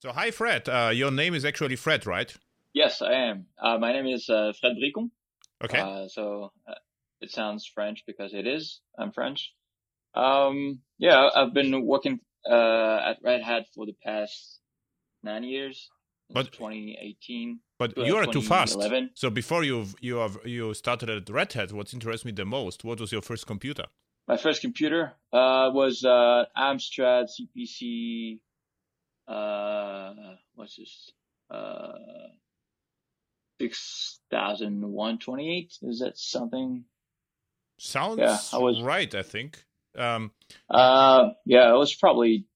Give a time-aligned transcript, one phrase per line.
[0.00, 0.66] So, hi, Fred.
[0.66, 2.34] Uh, your name is actually Fred, right?
[2.72, 3.46] Yes, I am.
[3.62, 5.10] Uh, my name is uh, Fred Bricon.
[5.62, 5.78] Okay.
[5.78, 6.74] Uh, so uh,
[7.20, 8.80] it sounds French because it is.
[8.98, 9.52] I'm French.
[10.14, 14.60] Um, yeah, I've been working uh, at Red Hat for the past
[15.22, 15.90] nine years.
[16.32, 17.58] But- 2018.
[17.76, 18.78] but you are too fast.
[19.14, 22.84] So before you you have you started at Red Hat, what interests me the most?
[22.84, 23.86] What was your first computer?
[24.28, 28.38] My first computer uh, was uh, Amstrad CPC.
[29.34, 31.10] Uh, what's this?
[31.50, 31.92] Uh,
[33.60, 35.76] six thousand one twenty eight.
[35.82, 36.84] Is that something?
[37.78, 39.14] Sounds Yeah, I was- right.
[39.14, 39.64] I think.
[39.96, 40.32] Um,
[40.68, 42.46] Uh, yeah, it was probably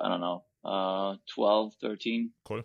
[0.00, 2.30] I don't know, uh, 12, 13.
[2.44, 2.62] cool.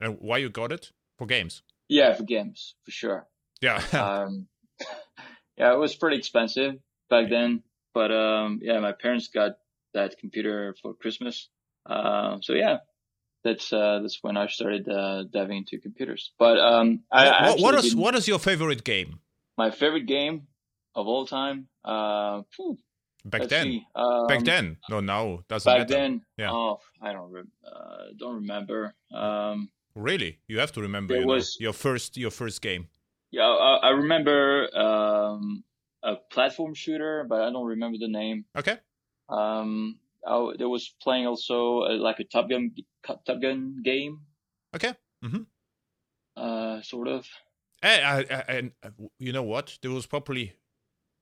[0.00, 1.62] And why you got it for games?
[1.88, 3.28] Yeah, for games for sure.
[3.60, 3.78] Yeah.
[3.92, 4.46] um,
[5.56, 6.74] yeah, it was pretty expensive
[7.10, 7.62] back then,
[7.94, 9.52] but um, yeah, my parents got
[9.94, 11.48] that computer for Christmas.
[11.84, 12.78] Uh, so yeah,
[13.44, 16.32] that's uh, that's when I started uh, diving into computers.
[16.38, 19.20] But um, I, I what, is what is your favorite game
[19.58, 20.46] my favorite game
[20.94, 21.68] of all time?
[21.84, 22.78] Uh, phew,
[23.24, 23.84] back then?
[23.94, 24.76] Um, back then?
[24.88, 25.94] No, now doesn't Back matter.
[25.94, 26.52] then, Yeah.
[26.52, 28.94] oh, I don't re- uh, don't remember.
[29.12, 32.88] Um, Really, you have to remember It you know, was- your first your first game.
[33.30, 35.64] Yeah, I, I remember um,
[36.02, 38.44] a platform shooter, but I don't remember the name.
[38.56, 38.76] Okay.
[39.28, 42.70] Um, I, there was playing also uh, like a Top Gun
[43.04, 44.20] Top Gun game,
[44.74, 44.94] Okay.
[46.36, 47.26] uh, sort of.
[47.82, 49.78] And, I- I- and uh, you know what?
[49.82, 50.54] There was probably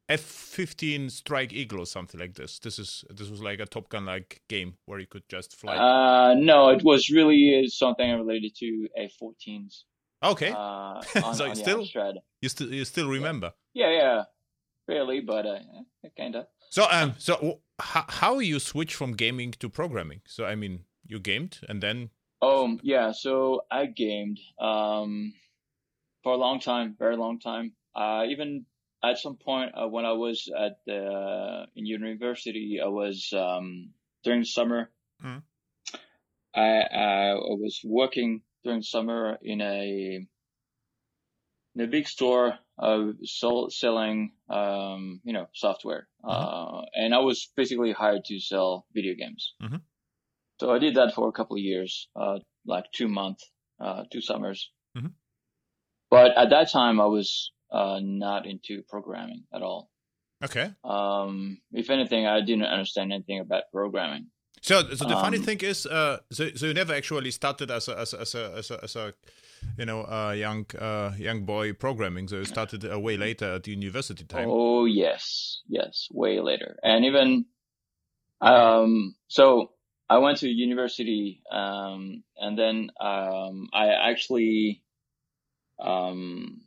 [0.09, 2.59] F-15 Strike Eagle or something like this.
[2.59, 5.77] This is this was like a Top Gun like game where you could just fly.
[5.77, 9.85] Uh, no, it was really something related to A14s.
[10.23, 10.51] okay.
[10.51, 12.15] Uh, on, So still- Amstrad.
[12.43, 13.53] you still you still remember.
[13.73, 14.23] Yeah, yeah,
[14.91, 15.59] barely, but uh,
[16.17, 16.47] kind of.
[16.71, 20.21] So um so w- how how you switch from gaming to programming?
[20.27, 22.11] So I mean you gamed and then
[22.43, 23.13] Oh, yeah.
[23.13, 25.35] So I gamed um,
[26.23, 27.73] for a long time, very long time.
[27.95, 28.65] Uh, even
[29.05, 33.91] at some point uh, when I was at the, in university, I was um,
[34.25, 34.91] during summer.
[35.23, 35.43] Mhm.
[36.55, 40.27] I, I was working during summer in a
[41.75, 47.49] in a big store uh, sell, selling um, you know software, uh, and I was
[47.57, 49.55] basically hired to sell video games.
[49.63, 49.81] Mhm.
[50.61, 54.21] So I did that for a couple of years, uh, like two months, uh, two
[54.21, 54.71] summers.
[54.97, 55.13] Mhm.
[56.11, 59.91] But at that time, I was uh, not into programming at all.
[60.43, 60.73] okay.
[60.83, 64.31] Um, if anything, I didn't understand anything about programming.
[64.63, 67.89] So so the funny Um, thing is uh so so you never actually started as
[67.89, 69.15] a as a as a as a, as a
[69.79, 72.29] you know uh young uh young boy programming.
[72.29, 74.49] So you started uh, way later at the university time.
[74.51, 77.47] Oh yes, yes, way later, and even
[78.41, 79.73] um, so
[80.09, 84.83] I went to university, um, and then um, I actually
[85.83, 86.63] um,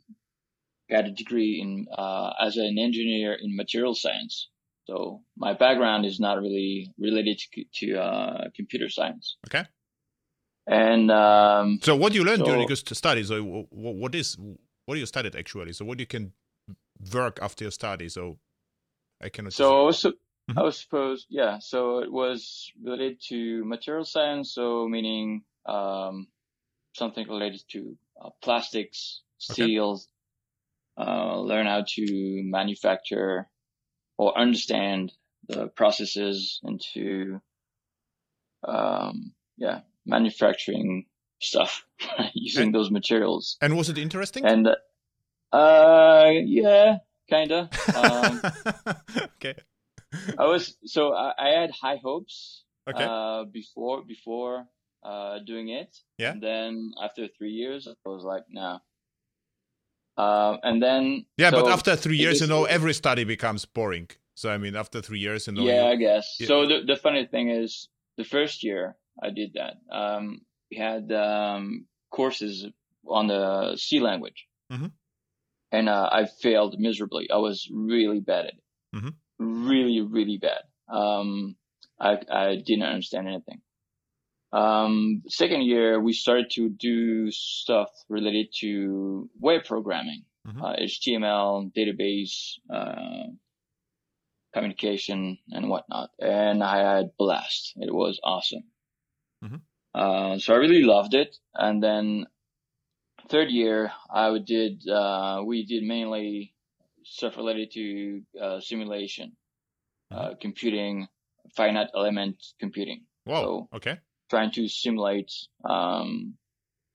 [0.90, 4.48] got a degree in uh, as an engineer in material science.
[4.86, 9.36] So my background is not really related to to uh, computer science.
[9.46, 9.64] Okay.
[10.66, 13.28] And um, So what do you learn So- during your studies?
[13.28, 14.36] So wh- wh- what is
[14.86, 15.72] what do you studied actually?
[15.72, 16.32] So what you can
[17.12, 18.14] work after your studies?
[18.14, 18.38] So
[19.22, 19.52] I cannot.
[19.52, 20.58] So I was, Mhm.
[20.58, 21.58] I was supposed, yeah.
[21.58, 24.52] So it was related to material science.
[24.52, 26.28] So meaning um,
[26.94, 29.78] something related to uh, plastics, Okay.
[30.96, 32.04] Uh, learn how to
[32.44, 33.50] manufacture
[34.18, 35.12] or understand
[35.48, 37.40] the processes into,
[38.66, 41.06] um, yeah, manufacturing
[41.40, 41.84] stuff
[42.34, 43.56] using And- those materials.
[43.60, 44.44] and was it interesting?
[44.44, 44.68] And
[45.52, 46.98] uh, yeah,
[47.28, 47.68] kinda.
[47.94, 48.40] Um,
[49.38, 49.54] okay.
[50.38, 53.04] I was so I, I had high hopes Okay.
[53.04, 54.66] uh, before before
[55.02, 55.96] uh, doing it.
[56.18, 56.32] Yeah.
[56.32, 58.78] And then after three years, I was like, nah.
[60.16, 64.08] Um, and then yeah, but after three years, you know, every study becomes boring.
[64.34, 66.36] So I mean, after three years, you know, yeah, you- I guess.
[66.38, 66.46] yeah.
[66.48, 71.10] So the the funny thing is, the first year I did that, um, we had
[71.12, 72.66] um, courses
[73.06, 74.92] on the C language, Mhm.
[75.72, 77.28] and uh, I failed miserably.
[77.30, 78.62] I was really bad at it,
[78.94, 79.14] Mhm.
[79.38, 80.62] really, really bad.
[80.88, 81.56] Um,
[82.00, 83.62] I I didn't understand anything.
[84.54, 90.62] Um, second year we started to do stuff related to web programming, Mhm.
[90.62, 92.34] uh, HTML, database,
[92.70, 93.26] uh,
[94.52, 96.10] communication and whatnot.
[96.20, 97.72] And I had blast.
[97.76, 98.62] It was awesome.
[99.42, 99.60] Mhm.
[99.92, 101.36] Uh, so I really loved it.
[101.54, 102.26] And then
[103.28, 106.54] third year, I did, uh, we did mainly
[107.02, 109.36] stuff related to, uh, simulation,
[110.12, 111.08] uh, computing,
[111.56, 113.06] finite element computing.
[113.26, 113.42] Wow.
[113.42, 113.98] So- okay.
[114.34, 115.32] Trying to simulate
[115.64, 116.34] um,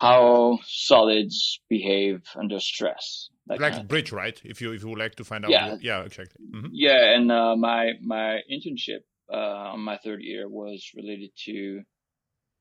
[0.01, 3.29] how solids behave under stress.
[3.47, 4.39] Like kind of bridge, right?
[4.43, 5.51] If you if you would like to find out.
[5.51, 5.77] Yeah.
[5.79, 6.45] Yeah, exactly.
[6.51, 11.81] hmm Yeah, and uh, my my internship uh, on my third year was related to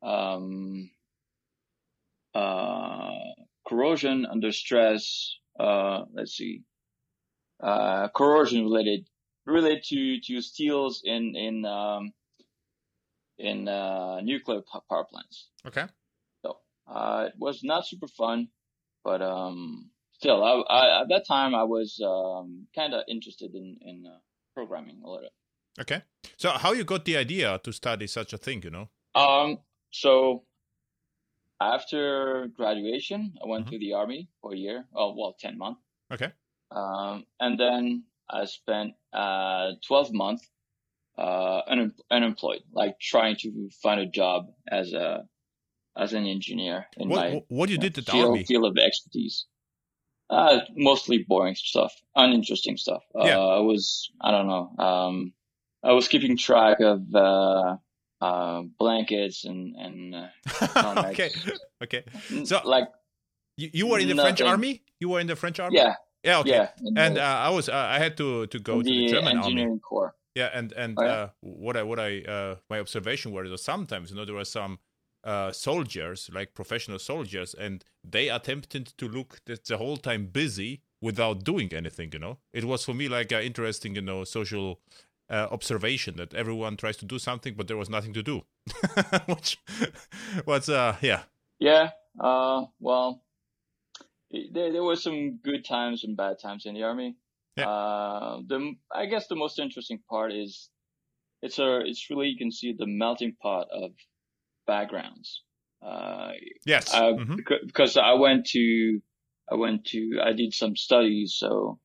[0.03, 0.91] um,
[2.35, 3.11] uh,
[3.69, 5.35] corrosion under stress.
[5.59, 6.63] Uh, let's see,
[7.61, 9.01] uh, corrosion related
[9.45, 12.13] related to to steels in in um,
[13.39, 15.49] in uh, nuclear power plants.
[15.67, 15.87] Okay.
[16.43, 18.49] So uh, it was not super fun,
[19.05, 23.77] but um, still, I, I, at that time I was um, kind of interested in
[23.81, 24.19] in uh,
[24.55, 25.31] programming a little.
[25.81, 26.03] Okay.
[26.37, 28.63] So how you got the idea to study such a thing?
[28.63, 28.89] You know.
[29.15, 29.59] Um,
[29.91, 30.45] so
[31.61, 33.71] after graduation, I went Mhm.
[33.71, 34.87] to the army for a year.
[34.95, 35.81] Oh, well, ten months.
[36.13, 36.33] Okay.
[36.71, 40.47] Um, and then I spent uh 12 months
[41.19, 45.25] uh un- unemployed, like trying to find a job as a
[45.97, 48.45] as an engineer in What my what, you did to the field, army?
[48.45, 49.47] field of expertise.
[50.31, 53.03] Uh, mostly boring stuff, uninteresting stuff.
[53.15, 53.39] Yeah.
[53.39, 55.33] Uh, I was, I don't know, um,
[55.83, 57.77] I was keeping track of, uh,
[58.21, 61.31] uh, blankets and, and, uh, okay.
[61.83, 62.03] Okay.
[62.45, 62.89] So- like,
[63.57, 64.83] You, you were in the French army.
[65.01, 65.79] You were in the French army.
[65.79, 66.39] yeah, Yeah.
[66.41, 66.51] Okay.
[66.51, 66.69] yeah.
[67.03, 69.13] And the- uh, I was uh, I had to to go in to the the
[69.15, 69.39] German army.
[69.41, 70.13] engineering corps.
[70.39, 71.13] Yeah, and and Oh, yeah?
[71.13, 74.45] uh, what I what I uh, my observation was that sometimes you know there were
[74.45, 74.79] some
[75.25, 80.83] uh, soldiers like professional soldiers, and they attempted to look the, the whole time busy
[81.03, 82.11] without doing anything.
[82.13, 84.81] You know, it was for me like an interesting you know social
[85.29, 88.43] uh, observation that everyone tries to do something, but there was nothing to do,
[89.27, 89.59] which
[90.47, 91.23] was uh yeah
[91.59, 91.91] Yeah.
[92.21, 93.23] Uh, well,
[94.53, 97.17] there, there were some good times and bad times in the army.
[97.59, 97.69] Yeah.
[97.69, 100.71] Uh, the, I guess the most interesting part is
[101.43, 103.91] it's a, it's really, you can see the melting pot of
[104.67, 105.43] backgrounds.
[105.81, 106.33] Uh,
[106.67, 107.37] yes uh, Mhm.
[107.67, 109.01] because I went to,
[109.51, 111.79] I went to, I did some studies, so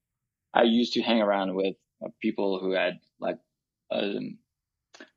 [0.53, 3.37] I used to hang around with uh, people who had like
[3.91, 4.39] um,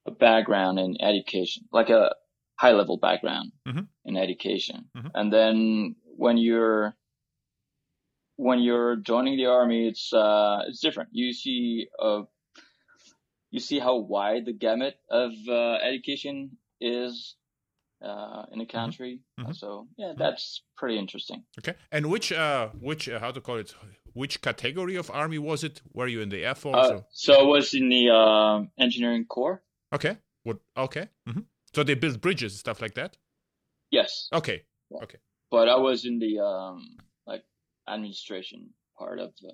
[0.06, 2.14] a background in education, like a
[2.56, 3.88] high level background Mhm.
[4.04, 4.90] in education.
[4.94, 5.10] Mhm.
[5.14, 6.94] And then when you're,
[8.36, 11.10] when you're joining the army, it's, uh, it's different.
[11.12, 12.22] You see, uh,
[13.50, 17.36] you see how wide the gamut of, uh, education is,
[18.02, 19.20] uh, in the country.
[19.40, 19.56] Mhm.
[19.56, 21.44] So yeah, that's pretty interesting.
[21.58, 21.74] okay.
[21.90, 23.74] And which uh which uh, how to call it
[24.12, 25.80] which category of army was it?
[25.94, 26.90] Were you in the air force?
[26.90, 29.62] Uh, so I was in the, um engineering corps.
[29.94, 30.18] Okay.
[30.42, 30.58] What?
[30.76, 31.08] Okay.
[31.26, 31.40] hmm
[31.74, 33.16] So they build bridges and stuff like that.
[33.90, 34.28] Yes.
[34.32, 34.64] Okay.
[35.02, 35.18] Okay.
[35.50, 36.98] But I was in the um
[37.88, 39.52] administration part of the,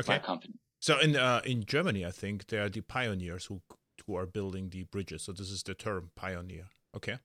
[0.00, 0.14] Okay.
[0.14, 0.54] my company.
[0.80, 3.62] So in uh, in Germany, I think they are the pioneers who
[4.06, 5.22] who are building the bridges.
[5.24, 6.66] So this is the term pioneer.
[6.94, 7.18] Okay.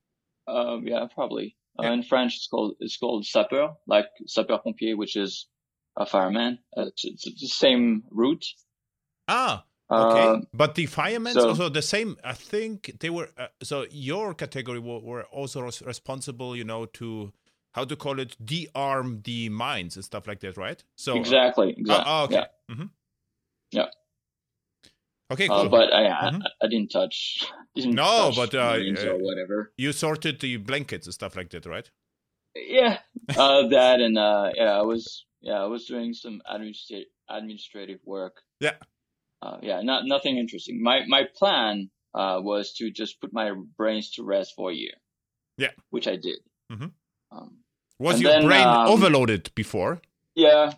[0.48, 1.57] Um, yeah, probably.
[1.78, 5.48] Uh, in French, it's called it's called sapeur, like sapeur pompier, which is
[5.98, 6.60] a fireman.
[6.75, 8.45] Uh, it's, it's the same root.
[9.27, 9.66] Ah.
[9.92, 10.24] Okay.
[10.25, 12.16] Um, but the firemen so- also the same.
[12.24, 13.30] I think they were.
[13.38, 16.56] Uh, so your category were, were also res- responsible.
[16.56, 17.34] You know to
[17.74, 20.84] how to call it de-arm the mines and stuff like that, right?
[20.96, 21.74] So uh, exactly.
[21.78, 22.12] Exactly.
[22.12, 22.36] Oh, okay.
[22.36, 22.76] Yeah.
[22.76, 22.84] hmm
[23.72, 23.88] Yeah.
[25.32, 25.70] Okay, Uh, cool.
[25.70, 26.44] but I, I Mhm.
[26.62, 27.46] I didn't touch.
[27.76, 29.74] Didn't No, touch but, uh, uh, or whatever.
[29.78, 31.90] you sorted the blankets and stuff like that, right?
[32.56, 33.00] Yeah.
[33.38, 38.42] Uh, that and uh, yeah, I was yeah, I was doing some administrative administrative work.
[38.60, 38.75] Yeah.
[39.42, 40.84] Uh, yeah, not nothing interesting.
[40.84, 44.96] My my plan uh was to just put my brains to rest for a year.
[45.58, 45.72] Yeah.
[45.92, 46.40] Which I did.
[46.70, 46.92] Mhm.
[47.32, 47.61] Um,
[48.01, 50.01] Was And your then, brain um, overloaded before?
[50.36, 50.74] yeah.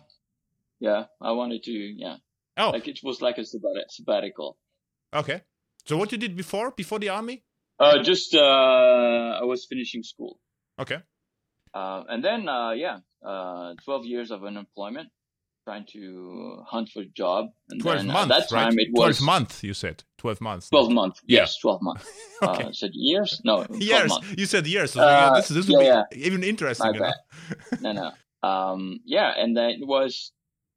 [0.80, 1.04] Yeah.
[1.20, 1.72] I wanted to.
[1.72, 2.16] Yeah.
[2.58, 4.58] Oh, Like it was like a sabbat- sabbatical.
[5.22, 5.40] okay.
[5.86, 6.70] So what you did before?
[6.82, 7.36] Before the army?
[7.78, 10.38] Uh, just uh, I was finishing school.
[10.78, 10.98] Okay.
[11.72, 12.98] Uh, and then, uh, yeah,
[13.30, 15.08] uh, 12 years of unemployment,
[15.64, 17.46] trying to hunt for a job.
[17.70, 18.86] And 12 then months, at that time right?
[18.86, 20.04] it was 12 months, you said.
[20.18, 20.68] 12 months.
[20.68, 21.20] 12 months.
[21.26, 21.40] Yeah.
[21.40, 22.06] Yes, 12 months.
[22.42, 22.64] Okay.
[22.64, 23.40] Uh, said years?
[23.44, 24.08] No, 12 years.
[24.10, 24.34] months.
[24.36, 24.92] You said years.
[24.92, 26.86] So Uh, yeah, this, this would yeah, be even interesting.
[26.86, 27.12] My you know?
[27.70, 27.80] bad.
[27.80, 28.48] No, no.
[28.48, 30.32] Um, yeah, and then it was,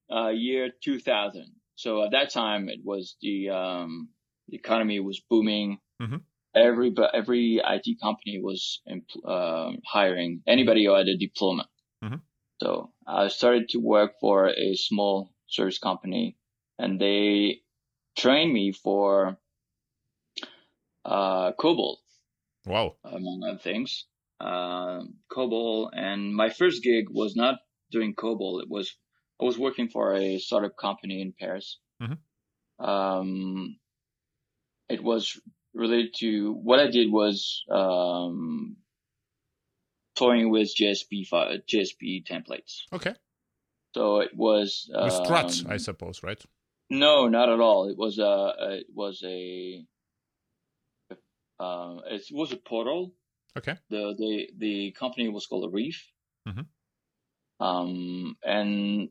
[0.09, 1.51] uh, year 2000.
[1.75, 4.09] So at that time it was the, um,
[4.47, 5.79] the economy was booming.
[6.01, 6.21] Mhm.
[6.55, 11.67] Every, every IT company was, empl- um hiring anybody who had a diploma.
[12.03, 12.21] Mhm.
[12.61, 16.37] So I started to work for a small service company
[16.77, 17.61] and they
[18.17, 19.37] trained me for,
[21.05, 21.97] uh, COBOL
[22.65, 22.95] Wow.
[23.03, 24.05] among other things.
[24.39, 27.59] Um, COBOL, and my first gig was not
[27.91, 28.61] doing COBOL.
[28.61, 28.95] It was
[29.41, 31.79] I was working for a startup company in Paris.
[32.01, 32.17] Mhm.
[32.79, 33.79] Um,
[34.89, 35.39] it was
[35.73, 38.77] related to what I did was um,
[40.17, 42.83] toying with JSP file, JSP templates.
[42.91, 43.13] Okay.
[43.93, 46.41] So it was With struts, I um, suppose, right?
[46.89, 47.89] No, not at all.
[47.89, 49.85] It was a it was a
[51.59, 53.13] uh, it was a portal.
[53.57, 53.75] Okay.
[53.89, 56.11] The the the company was called Reef.
[56.47, 56.65] Mhm.
[57.59, 59.09] Um, and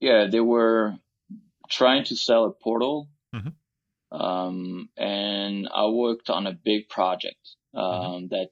[0.00, 0.94] yeah, they were
[1.70, 3.08] trying to sell a portal.
[3.34, 3.54] Mhm.
[4.12, 7.38] Um, and I worked on a big project
[7.74, 8.26] um, Mm-hmm.
[8.34, 8.50] that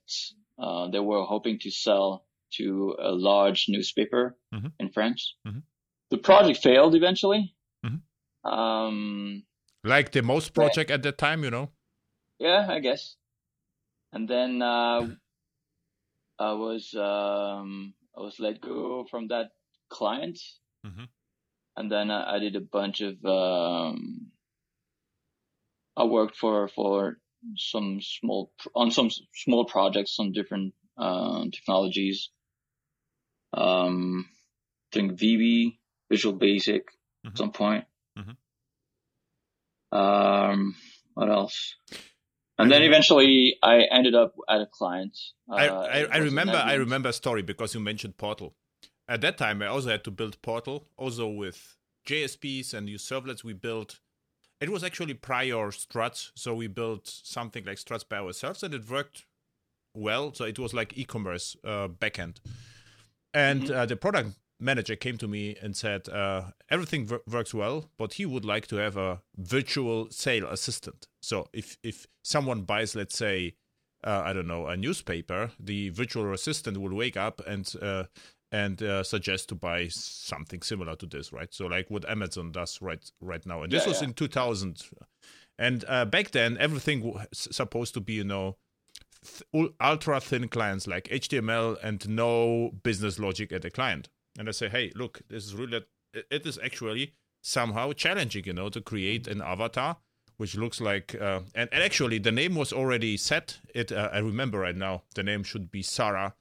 [0.58, 4.72] uh, they were hoping to sell to a large newspaper Mhm.
[4.80, 5.34] in France.
[5.46, 5.62] Mhm.
[6.10, 7.54] The project failed eventually.
[7.84, 8.02] Mhm.
[8.44, 9.46] Um,
[9.84, 11.70] Like the most project at that time, you know.
[12.38, 13.16] yeah, I guess.
[14.12, 15.06] And then uh,
[16.38, 19.50] I was um, I was let go from that
[19.90, 20.38] client,
[20.86, 21.08] Mhm.
[21.76, 24.32] and then I, I did a bunch of um,
[25.96, 27.18] I worked for for
[27.56, 32.30] some small on some small projects on different uh, technologies.
[33.52, 34.26] Um,
[34.92, 35.78] I think VB,
[36.10, 36.86] Visual Basic,
[37.24, 37.30] Mhm.
[37.30, 37.84] at some point.
[38.18, 38.36] Mhm.
[39.92, 40.74] Um,
[41.14, 41.74] what else?
[42.58, 45.16] And then eventually I ended up at a client.
[45.48, 48.56] Uh, I, I, I remember I remember a story because you mentioned Portal.
[49.06, 51.76] At that time, I also had to build Portal, also with
[52.06, 53.44] JSPs and new servlets.
[53.44, 54.00] We built.
[54.60, 58.88] It was actually prior Struts, so we built something like Struts by ourselves, and it
[58.90, 59.26] worked
[59.94, 60.32] well.
[60.34, 62.38] So it was like e-commerce uh, backend.
[63.34, 63.74] And Mhm.
[63.74, 68.14] uh, the product manager came to me and said uh, everything wor- works well, but
[68.14, 71.06] he would like to have a virtual sale assistant.
[71.22, 73.54] So if if someone buys, let's say,
[74.04, 78.04] uh, I don't know, a newspaper, the virtual assistant will wake up and uh,
[78.50, 81.52] and uh, suggest to buy something similar to this, right?
[81.52, 84.08] So like what Amazon does right right now, and this Yeah, was yeah.
[84.08, 84.82] in 2000,
[85.58, 88.56] and uh, back then everything was supposed to be, you know,
[89.52, 94.08] th- ultra thin clients like HTML and no business logic at the client.
[94.38, 98.68] And I say, hey, look, this is really it- is actually somehow challenging, you know,
[98.70, 99.98] to create an avatar
[100.38, 103.58] which looks like uh, and, and actually the name was already set.
[103.74, 106.34] It uh, I remember right now the name should be Sarah.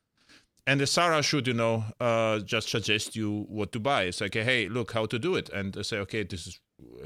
[0.68, 4.04] And the Sarah should, you know, uh, just suggest you what to buy.
[4.04, 6.60] It's like, hey, look how to do it, and I say, okay, this is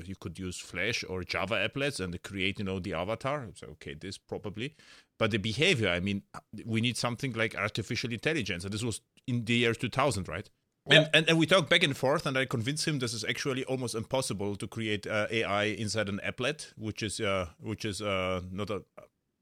[0.04, 3.48] you could use Flash or Java applets and create, you know, the avatar.
[3.54, 4.76] So okay, this probably,
[5.20, 5.90] but the behavior.
[5.90, 6.24] I mean,
[6.66, 10.50] we need something like artificial intelligence, and this was in the year 2000, right?
[10.90, 13.64] And, and and we talk back and forth, and I convince him this is actually
[13.66, 18.42] almost impossible to create uh, AI inside an applet, which is uh, which is uh,
[18.52, 18.84] not a,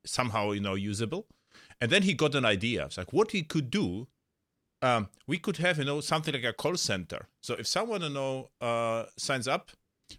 [0.05, 1.25] somehow you know usable.
[1.81, 2.85] And then he got an idea.
[2.85, 4.07] It's like what he could do.
[4.81, 7.27] Um, we could have you know something like a call center.
[7.41, 9.71] So if someone you know uh, signs up,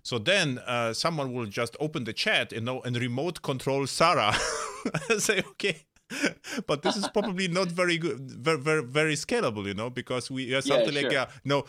[0.02, 4.34] so then uh, someone will just open the chat you know and remote control Sarah.
[5.18, 5.86] Say okay.
[6.66, 10.50] but this is probably not very good, very, very, very scalable, you know, because we
[10.50, 11.64] have Yeah, something like a no,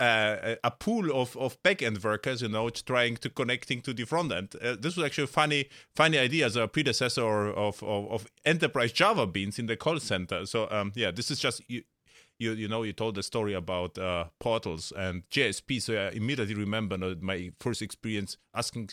[0.00, 4.32] uh, a pool of of backend workers, you know, trying to connecting to the front
[4.32, 4.54] end.
[4.60, 8.92] Uh, this was actually a funny, funny idea as a predecessor of, of of enterprise
[8.92, 10.46] Java beans in the call center.
[10.46, 11.82] So um, yeah, this is just you.
[12.36, 16.56] You, you know you told the story about uh, portals and JSP, so I immediately
[16.56, 18.90] remember my first experience asking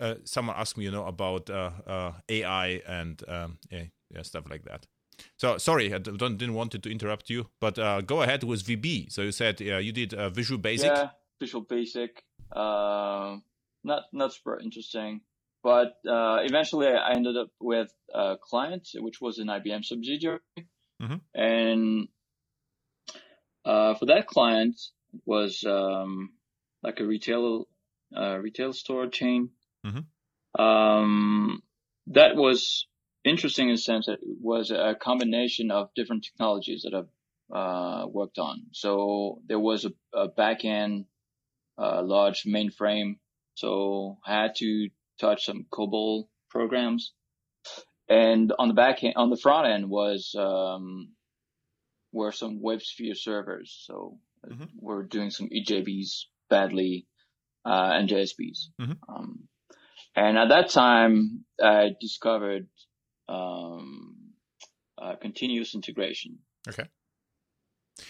[0.00, 3.84] uh, someone asked me, you know, about uh, uh, AI and um, yeah,
[4.14, 4.86] yeah, stuff like that.
[5.36, 9.10] So sorry, I don't, didn't want to interrupt you, but uh, go ahead with VB.
[9.12, 10.86] So you said uh, you did uh, Visual Basic.
[10.92, 11.10] Yeah,
[11.40, 12.22] Visual Basic.
[12.52, 13.42] Um,
[13.84, 15.22] not not super interesting,
[15.62, 20.40] but uh, eventually I ended up with a client, which was an IBM subsidiary,
[21.02, 21.20] Mhm.
[21.34, 22.08] and
[23.64, 24.76] uh, for that client
[25.14, 26.32] it was um,
[26.82, 27.66] like a retail
[28.16, 29.50] uh, retail store chain.
[29.84, 30.04] Mhm.
[30.58, 31.62] Um,
[32.08, 32.86] that was
[33.28, 38.06] interesting in the sense that it was a combination of different technologies that I've uh,
[38.08, 38.66] worked on.
[38.72, 41.06] So there was a, a back end,
[41.78, 43.18] uh, large mainframe.
[43.54, 44.88] So I had to
[45.20, 47.12] touch some COBOL programs.
[48.08, 51.12] And on the back end, on the front end was, um,
[52.12, 53.82] were some WebSphere servers.
[53.86, 54.68] So Mhm.
[54.80, 57.06] we're doing some EJBs badly,
[57.64, 58.70] uh, and JSPs.
[58.80, 58.96] Mhm.
[59.08, 59.48] Um,
[60.14, 62.68] and at that time, I discovered,
[63.28, 64.16] um,
[64.96, 66.38] uh, continuous integration.
[66.68, 66.84] Okay.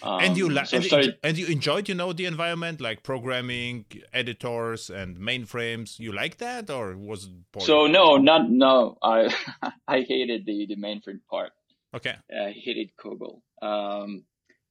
[0.03, 3.03] Um, and you li- so and, started, and you enjoyed, you know, the environment like
[3.03, 5.99] programming, editors, and mainframes.
[5.99, 7.65] You like that, or was it boring?
[7.65, 9.33] so no, not, no, I,
[9.87, 11.51] I hated the, the mainframe part.
[11.95, 13.41] okay, I hated COBOL.
[13.61, 14.23] Um,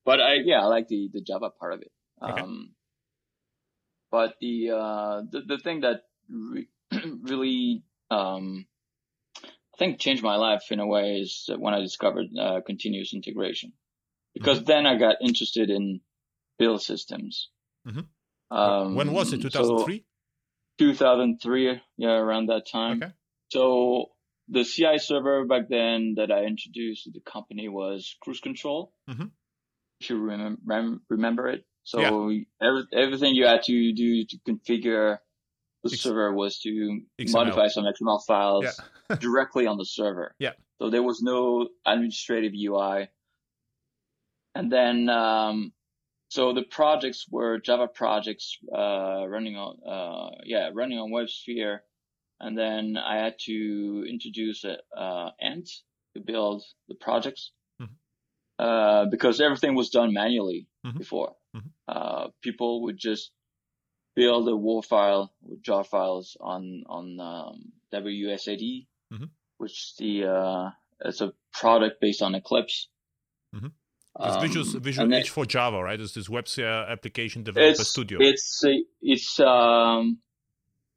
[0.05, 1.93] but I, yeah, I like the, the Java part of it.
[2.23, 2.41] Okay.
[2.41, 2.71] Um,
[4.11, 6.69] but the, uh, the, the thing that re-
[7.23, 8.67] really, um,
[9.79, 13.73] think changed my life in a way is when I discovered uh, continuous integration,
[14.35, 14.67] because Mm-hmm.
[14.67, 16.01] then I got interested in
[16.59, 17.51] build systems.
[17.87, 18.07] Mhm.
[18.51, 19.41] Um, when was it?
[19.43, 20.05] 2003.
[20.79, 23.03] 2003, yeah, around that time.
[23.03, 23.13] okay.
[23.51, 24.11] So
[24.49, 28.93] the CI server back then that I introduced to the company was Cruise Control.
[29.09, 29.31] Mhm.
[30.01, 31.65] If you remember remember it.
[31.85, 32.45] So Yeah.
[32.63, 35.19] every, everything you had to do to configure
[35.85, 37.33] the X- server was to XML.
[37.33, 38.65] modify some XML files
[39.11, 39.17] Yeah.
[39.21, 40.35] directly on the server.
[40.39, 40.53] Yeah.
[40.81, 43.09] So there was no administrative UI.
[44.55, 45.73] And then, um,
[46.31, 51.79] so the projects were Java projects, uh, running on, uh, yeah, running on WebSphere.
[52.41, 55.69] And then I had to introduce a, uh, Ant
[56.15, 57.53] to build the projects.
[57.81, 57.89] Mhm.
[58.59, 60.99] Uh, because everything was done manually Mhm.
[60.99, 61.37] before.
[61.57, 61.71] Mhm.
[61.87, 63.31] Uh, people would just
[64.19, 66.63] build a WAR file with jar files on,
[66.97, 67.57] on, um,
[67.93, 69.31] WSAD, Mhm.
[69.59, 70.71] which the, uh,
[71.09, 72.89] it's a product based on Eclipse.
[73.55, 73.73] Mhm.
[74.21, 76.01] It's Visual Um, Visual then- Edge for Java, right?
[76.01, 76.63] It's this web uh,
[76.95, 78.19] application developer it's studio.
[78.21, 80.19] it's a, it's um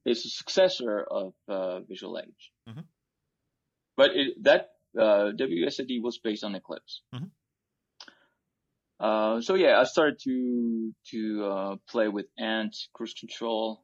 [0.09, 2.83] it's a successor of uh, VisualAge, Mhm.
[3.95, 4.61] but it, that
[4.97, 7.01] uh, WSAD was based on Eclipse.
[7.13, 7.29] Mhm.
[9.01, 13.83] Uh, so yeah, I started to to uh, play with Ant, Cruise Control,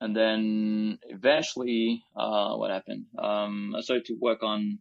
[0.00, 3.06] and then eventually, uh, what happened?
[3.18, 4.78] Um, I started to work on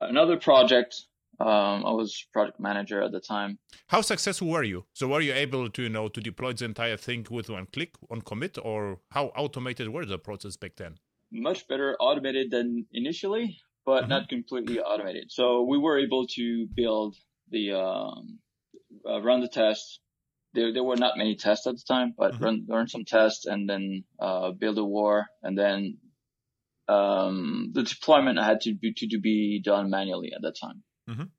[0.00, 0.94] another project.
[1.40, 3.58] Um, I was project manager at the time.
[3.86, 4.84] How successful were you?
[4.92, 7.94] So were you able to you know to deploy the entire thing with one click
[8.10, 10.98] on commit, or how automated were the process back then?
[11.30, 14.08] much better automated than initially, but Mhm.
[14.08, 15.30] not completely automated.
[15.30, 17.16] So we were able to build
[17.50, 18.38] the um,
[19.08, 20.00] uh, run the tests.
[20.54, 22.40] There there were not many tests at the time, but Mhm.
[22.40, 25.98] run run some tests and then uh, build a war, and then
[26.88, 30.82] um, the deployment had to be to be done manually at that time.
[31.08, 31.30] Mhm.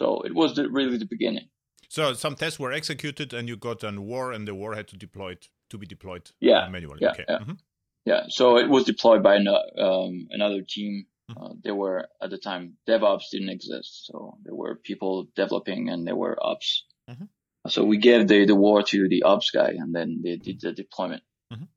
[0.00, 1.48] So it was the, really the beginning.
[1.88, 4.96] So some tests were executed, and you got a war, and the war had to
[4.96, 7.00] deploy it to be deployed Yeah, manually.
[7.02, 7.24] yeah, okay.
[7.28, 7.38] yeah.
[7.38, 7.58] Mhm.
[8.04, 11.06] Yeah, so it was deployed by ano- um, another team.
[11.30, 11.36] Mhm.
[11.42, 16.06] Uh, there were at the time DevOps didn't exist, so there were people developing and
[16.06, 16.84] there were ops.
[17.08, 17.28] Mhm.
[17.68, 20.72] So we gave the the war to the ops guy, and then they did the
[20.72, 21.24] deployment.
[21.52, 21.68] Mhm.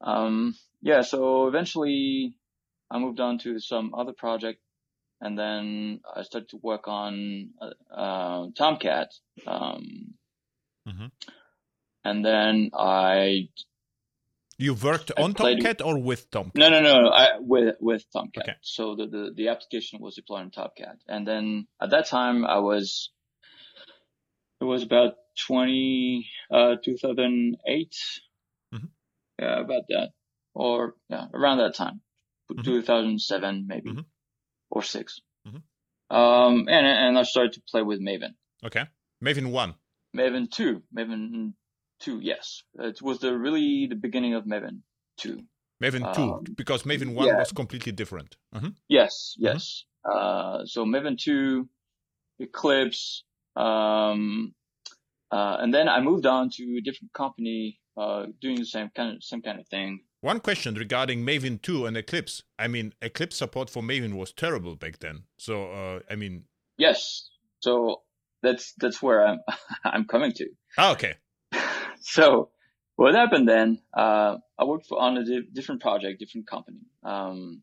[0.00, 2.38] Um, yeah, so eventually
[2.90, 4.62] I moved on to some other project,
[5.20, 9.12] and then I started to work on uh, uh, Tomcat.
[9.46, 10.14] Um,
[10.86, 11.10] Mhm.
[12.04, 13.48] and then I
[14.58, 16.54] You worked on Tomcat or with Tomcat?
[16.56, 17.10] no, no, no.
[17.10, 18.44] I, with with Tomcat.
[18.44, 18.54] Okay.
[18.62, 22.58] So the, the the application was deployed on Tomcat, and then at that time I
[22.60, 23.10] was
[24.60, 25.14] it was about
[25.46, 27.94] twenty uh two thousand eight.
[28.74, 28.88] Mhm.
[29.38, 30.10] Yeah, about that,
[30.54, 32.00] or yeah, around that time,
[32.50, 32.64] Mhm.
[32.64, 34.04] two thousand seven maybe, Mhm.
[34.70, 35.62] or 6 Mhm.
[36.08, 38.34] Um, and and I started to play with Maven.
[38.64, 38.86] Okay.
[39.22, 39.74] Maven one.
[40.16, 41.52] Maven two, Maven
[42.00, 44.80] two, yes, it was the really the beginning of Maven
[45.16, 45.42] two.
[45.82, 47.38] Maven two, Um, because Maven one yeah.
[47.38, 48.36] was completely different.
[48.54, 48.74] Mhm.
[48.88, 49.84] Yes, yes.
[50.04, 51.68] Uh, so Maven 2,
[52.38, 53.24] Eclipse,
[53.56, 54.54] um,
[55.32, 59.16] uh, and then I moved on to a different company, uh, doing the same kind
[59.16, 60.00] of, same kind of thing.
[60.20, 62.42] One question regarding Maven 2 and Eclipse.
[62.58, 65.24] I mean, Eclipse support for Maven was terrible back then.
[65.38, 66.44] So, uh, I mean,
[66.78, 67.28] Yes.
[67.60, 68.02] So
[68.42, 69.40] that's, that's where I'm,
[69.84, 70.46] I'm coming to.
[70.78, 71.14] ah, okay.
[72.16, 72.50] so
[72.96, 76.80] what happened then, uh, I worked for, on a di- different project, different company.
[77.02, 77.62] Um,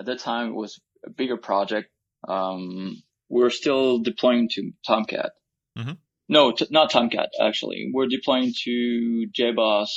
[0.00, 1.88] at that time it was a bigger project.
[2.26, 5.32] Um, we are still deploying to Tomcat.
[5.78, 5.96] Mhm.
[6.28, 7.90] No, t- not Tomcat, actually.
[7.94, 9.90] We're deploying to JBoss,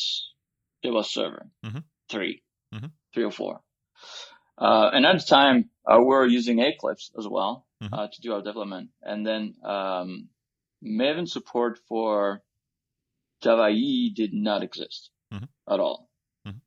[0.86, 1.84] JBoss server Mhm.
[2.10, 2.92] 3, Mhm.
[3.14, 3.62] three or four.
[4.58, 7.90] Uh, and at the time, uh, we were using Eclipse as well, Mhm.
[7.94, 8.92] uh, to do our development.
[9.02, 10.30] And then, um,
[10.84, 12.42] Maven support for
[13.42, 15.48] Java EE did not exist Mhm.
[15.70, 16.10] at all.
[16.48, 16.62] Mhm.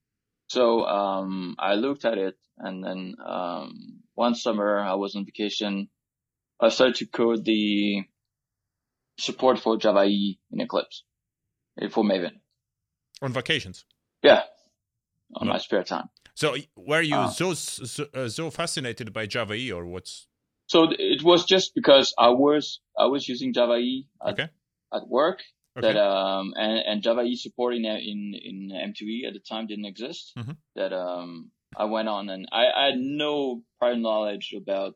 [0.48, 5.90] So, um, I looked at it and then, um, one summer I was on vacation.
[6.60, 8.04] I started to code the
[9.18, 11.04] support for Java EE in Eclipse
[11.80, 12.40] eh, for Maven.
[13.20, 13.84] On vacations.
[14.22, 14.42] Yeah.
[15.34, 15.52] On Yeah.
[15.54, 16.08] my spare time.
[16.34, 17.28] So, were you Ah.
[17.28, 20.28] so so, uh, so fascinated by Java E, or what's
[20.66, 24.48] So it was just because I was, I was using Java EE at, okay?
[24.92, 25.42] at work
[25.76, 25.92] Okay.
[25.92, 29.86] that, um, and, and Java EE support in, in, in M2E at the time didn't
[29.86, 30.32] exist.
[30.36, 30.56] Mhm.
[30.76, 34.94] That, um, I went on and I, I had no prior knowledge about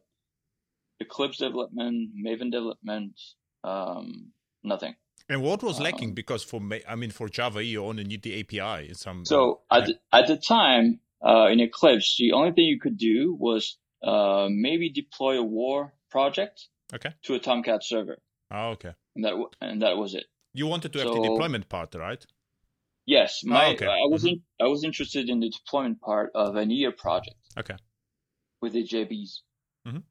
[1.00, 3.18] Eclipse development, Maven development,
[3.64, 4.94] um, nothing.
[5.28, 6.10] and what was lacking?
[6.10, 8.94] um, Because for Ma- I mean, for Java E, you only need the API in
[8.94, 9.24] some.
[9.24, 12.98] So um, at, the- at the time, uh, in Eclipse, the only thing you could
[12.98, 17.10] do was uh, maybe deploy a war project Okay.
[17.24, 18.18] to a Tomcat server,
[18.50, 18.92] Oh, okay.
[19.16, 20.26] and that w- and that was it.
[20.56, 22.24] You wanted to have the deployment part, right?
[23.04, 23.86] Yes, my Oh, okay.
[23.86, 27.36] I was in, I was interested in the deployment part of an EA project.
[27.58, 27.76] Okay.
[28.62, 29.32] With the JBs,
[29.86, 30.02] Mhm.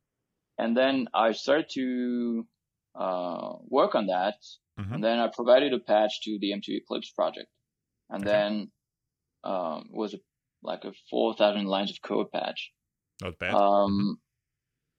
[0.60, 2.48] and then I started to
[2.94, 4.38] uh, work on that,
[4.80, 4.94] Mhm.
[4.94, 7.50] and then I provided a patch to the M2 Eclipse project,
[8.10, 8.32] and Okay.
[8.32, 8.72] then
[9.44, 10.20] um, it was a,
[10.62, 12.72] like a four thousand lines of code patch.
[13.22, 13.54] Not bad.
[13.54, 14.22] Um,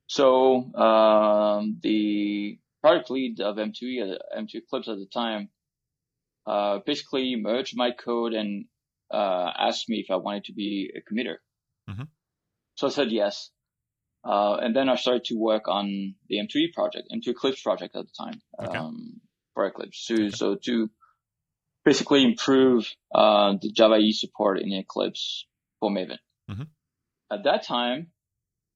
[0.09, 0.27] so
[0.75, 5.49] um, the product lead of M2E, uh, M2 Eclipse at the time,
[6.47, 8.67] uh, basically merged my code and
[9.13, 11.37] uh, asked me if I wanted to be a committer.
[11.91, 12.09] Mhm.
[12.77, 13.51] So I said yes.
[14.25, 18.05] Uh, and then I started to work on the M2E project, M2 Eclipse project at
[18.07, 18.79] the time, Okay.
[18.79, 19.21] um,
[19.55, 20.05] for Eclipse.
[20.07, 20.91] So, so to
[21.85, 25.47] basically improve uh, the Java E support in Eclipse
[25.81, 26.19] for Maven.
[26.51, 26.67] Mhm.
[27.31, 28.13] At that time,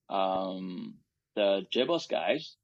[0.09, 0.99] um,
[1.37, 2.57] the JBoss guys,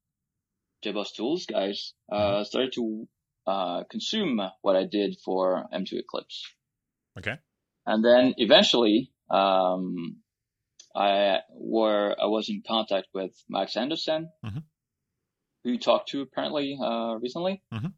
[0.86, 3.08] JBoss tools guys, uh, started to
[3.46, 6.42] uh, consume what I did for M2 Eclipse.
[7.18, 7.36] Okay.
[7.84, 10.18] And then eventually, um,
[10.94, 14.62] I were I was in contact with Max Anderson, Mhm.
[15.62, 17.62] who you talked to apparently uh, recently.
[17.72, 17.92] Mhm.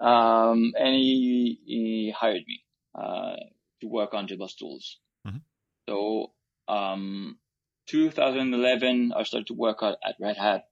[0.00, 3.36] Um, and he, he hired me uh,
[3.80, 4.98] to work on JBoss tools.
[5.26, 5.42] Mhm.
[5.88, 6.32] So,
[6.68, 7.38] um,
[7.86, 10.64] 2011, I started to work at, at Red Hat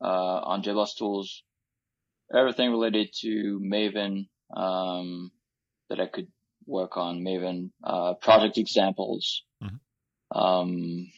[0.00, 1.42] on JBoss tools,
[2.34, 5.30] everything related to Maven um,
[5.88, 6.28] that I could
[6.66, 9.42] work on Maven, uh, project examples.
[9.62, 9.80] Mhm.
[10.30, 11.12] Um,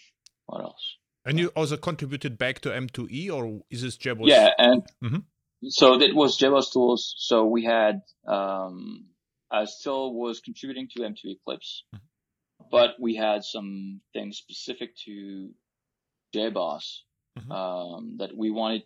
[0.46, 0.96] what else?
[1.24, 4.28] And you also contributed back to M2E, or is this JBoss?
[4.28, 5.24] Yeah, and Mhm.
[5.64, 7.14] so that was JBoss tools.
[7.18, 9.08] So we had, um,
[9.50, 12.00] I still was contributing to M2 Eclipse, Mhm.
[12.70, 15.54] but we had some things specific to
[16.34, 17.02] JBoss
[17.37, 17.51] Mhm.
[17.53, 18.83] um, that we wanted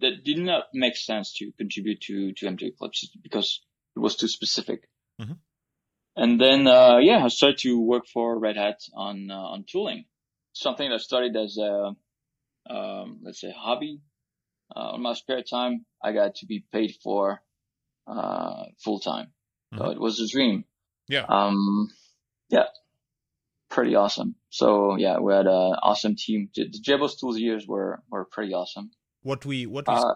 [0.00, 3.60] that did not make sense to contribute to to M2 Eclipse because
[3.96, 4.88] it was too specific.
[5.20, 5.38] Mhm.
[6.16, 10.04] And then, uh, yeah, I started to work for Red Hat on uh, on tooling,
[10.52, 11.96] something that started as a
[12.70, 14.00] um, let's say hobby.
[14.74, 17.42] Uh, on my spare time, I got to be paid for
[18.06, 19.32] uh, full time,
[19.76, 19.92] so Mhm.
[19.92, 20.64] it was a dream.
[21.08, 21.24] Yeah.
[21.28, 21.88] Um,
[22.50, 22.66] yeah,
[23.70, 24.34] pretty awesome.
[24.50, 26.48] So yeah, we had an awesome team.
[26.54, 28.90] The, the JBoss tools years were were pretty awesome.
[29.22, 30.14] What we what we Uh,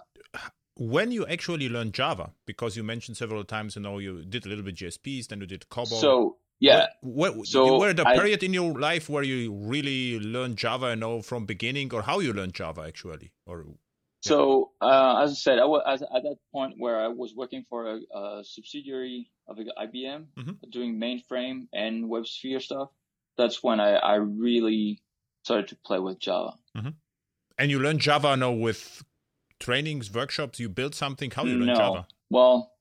[0.76, 4.48] when you actually learned Java, because you mentioned several times, you know, you did a
[4.48, 6.00] little bit JSPs, then you did COBOL.
[6.00, 9.24] so yeah, What, what, So you were at a I- period in your life where
[9.24, 13.66] you really learned Java, you know, from beginning, or how you learned Java actually, or
[14.22, 17.80] So, uh, as I said, I was at that point where I was working for
[17.94, 20.70] a, a subsidiary of IBM Mhm.
[20.70, 22.90] doing mainframe and WebSphere stuff.
[23.36, 25.00] That's when I, I really
[25.44, 26.54] started to play with Java.
[27.58, 29.02] and you learned Java now with
[29.58, 30.60] trainings, workshops.
[30.60, 31.30] You built something.
[31.30, 32.06] How you learned no, Java?
[32.30, 32.72] well,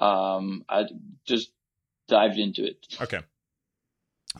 [0.00, 0.86] um, I
[1.26, 1.52] just
[2.08, 2.86] dived into it.
[3.00, 3.20] Okay.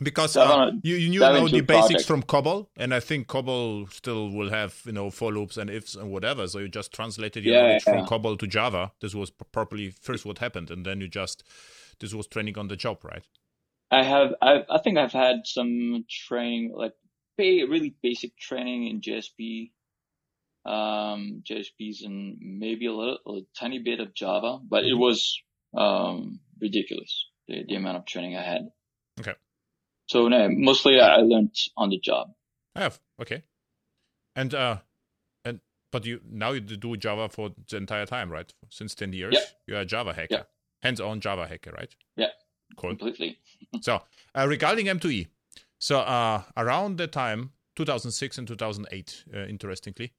[0.03, 3.89] Because uh, you, you knew dive now the basics from COBOL, and I think COBOL
[3.93, 6.47] still will have you know for loops and ifs and whatever.
[6.47, 8.05] So you just translated your Yeah, knowledge from.
[8.05, 8.91] COBOL to Java.
[8.99, 11.45] This was p- properly first what happened, and then you just
[12.01, 13.23] this was training on the job, right?
[13.95, 16.93] I have, I, I think I've had some training, like
[17.37, 19.71] really basic training in JSP,
[20.65, 24.99] um, JSPs and maybe a little, a tiny bit of Java, but it Mhm.
[24.99, 25.39] was,
[25.77, 28.69] um, ridiculous, the, the amount of training I had.
[29.19, 29.35] Okay.
[30.07, 32.33] So no, mostly I learned on the job.
[32.75, 33.43] I have okay,
[34.35, 34.77] and uh,
[35.45, 38.53] and but you now you do Java for the entire time, right?
[38.69, 39.45] Since ten years, Yeah.
[39.65, 40.43] you're a Java hacker, Yeah.
[40.83, 41.95] hands-on Java hacker, right?
[42.17, 42.31] Yeah.
[42.77, 42.91] Cool.
[42.91, 43.39] Completely.
[43.81, 44.01] So
[44.33, 45.27] uh, regarding M2E,
[45.79, 50.13] so uh, around the time 2006 and 2008, uh, interestingly,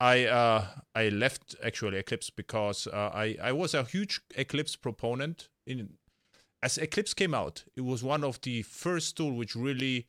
[0.00, 5.48] I uh, I left actually Eclipse because uh, I I was a huge Eclipse proponent.
[5.66, 5.94] In
[6.62, 10.06] as Eclipse came out, it was one of the first tool which really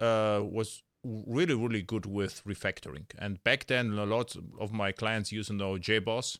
[0.00, 3.06] uh, was really really good with refactoring.
[3.18, 6.38] And back then, a lot of my clients used to know JBoss,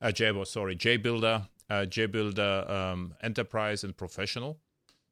[0.00, 4.58] uh, JBoss, sorry, JBuilder, uh, JBuilder um, Enterprise and Professional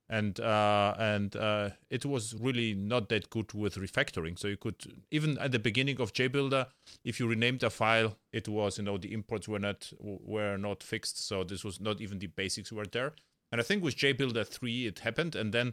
[0.09, 4.38] and uh, and uh, it was really not that good with refactoring.
[4.38, 4.77] So you could
[5.11, 6.66] even at the beginning of JBuilder,
[7.05, 10.83] if you renamed a file, it was you know the imports were not were not
[10.83, 11.27] fixed.
[11.27, 13.14] So this was not even the basics were there.
[13.53, 15.73] And I think with JBuilder three it happened, and then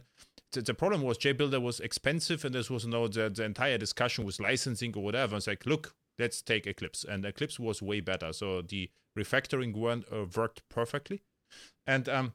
[0.52, 4.24] the, problem was JBuilder was expensive, and this was you know the, the entire discussion
[4.24, 5.36] was licensing or whatever.
[5.36, 5.94] It's like look.
[6.18, 8.32] Let's take Eclipse, and Eclipse was way better.
[8.32, 11.22] So the refactoring weren't, uh, worked perfectly,
[11.86, 12.34] and um,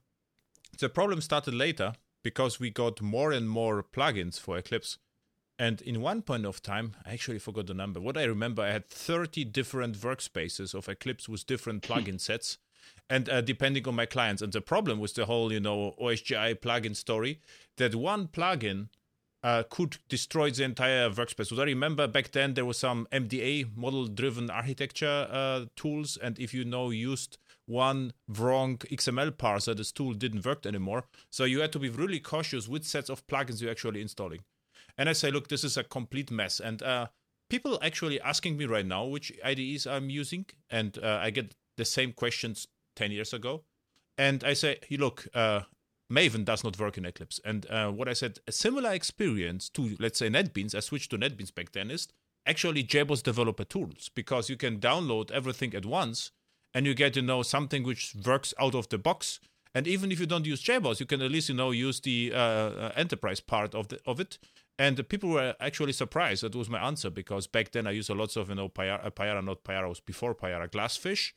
[0.78, 4.98] the problem started later because we got more and more plugins for Eclipse.
[5.58, 8.00] And in one point of time, I actually forgot the number.
[8.00, 12.58] What I remember, I had 30 different workspaces of Eclipse with different plugin sets,
[13.10, 14.42] and uh, depending on my clients.
[14.42, 17.42] And the problem with the whole, you know, OSGI plugin story,
[17.76, 18.88] that one plugin
[19.44, 21.48] uh, could destroy the entire workspace.
[21.48, 26.54] So I remember back then there was some MDA model-driven architecture uh, tools, and if
[26.54, 31.06] you know used one wrong XML parser, this tool didn't work anymore.
[31.30, 34.42] So you had to be really cautious which sets of plugins you're actually installing.
[34.98, 36.60] And I say, look, this is a complete mess.
[36.60, 37.08] And uh,
[37.50, 41.86] people actually asking me right now which IDEs I'm using, and uh, I get the
[41.86, 43.64] same questions 10 years ago.
[44.18, 45.62] And I say, hey, look, uh,
[46.12, 47.40] Maven does not work in Eclipse.
[47.46, 51.18] And uh, what I said, a similar experience to, let's say, NetBeans, I switched to
[51.18, 52.08] NetBeans back then, is
[52.46, 56.32] actually JBoss developer tools because you can download everything at once
[56.74, 59.40] and you get to know something which works out of the box.
[59.76, 62.32] And even if you don't use JBoss, you can at least you know use the
[62.34, 64.40] uh, uh, enterprise part of the of it.
[64.80, 66.42] And people were actually surprised.
[66.42, 69.06] That was my answer because back then I used a lot of you know Payara,
[69.06, 71.34] uh, not Payara was before Payara, Glassfish,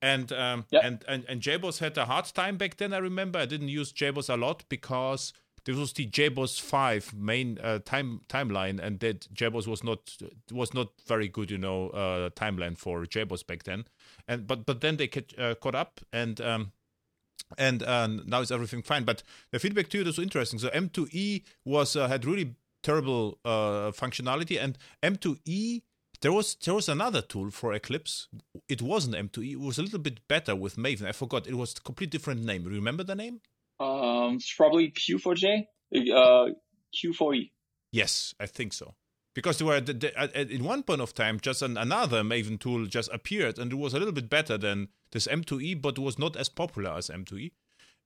[0.00, 2.92] and um, and and and JBoss had a hard time back then.
[2.92, 5.32] I remember I didn't use JBoss a lot because
[5.64, 10.16] this was the JBoss five main uh, time timeline, and that JBoss was not
[10.52, 13.84] was not very good, you know, uh, timeline for JBoss back then.
[14.26, 16.40] And but but then they get, uh, caught up and.
[16.40, 16.72] Um,
[17.56, 19.04] and uh, now is everything fine.
[19.04, 20.58] But the feedback to you was interesting.
[20.58, 25.82] So M2E was uh, had really terrible uh, functionality, and M2E
[26.20, 28.28] there was there was another tool for Eclipse.
[28.68, 29.52] It wasn't M2E.
[29.52, 31.06] It was a little bit better with Maven.
[31.06, 31.46] I forgot.
[31.46, 32.64] It was a complete different name.
[32.64, 33.40] Remember the name?
[33.80, 35.66] Um, it's probably Q4J,
[36.12, 36.48] uh,
[36.94, 37.50] Q4E.
[37.92, 38.94] Yes, I think so.
[39.34, 42.86] Because there were the, the, in one point of time, just an, another Maven tool
[42.86, 46.18] just appeared, and it was a little bit better than this M2E, but it was
[46.18, 47.52] not as popular as M2E.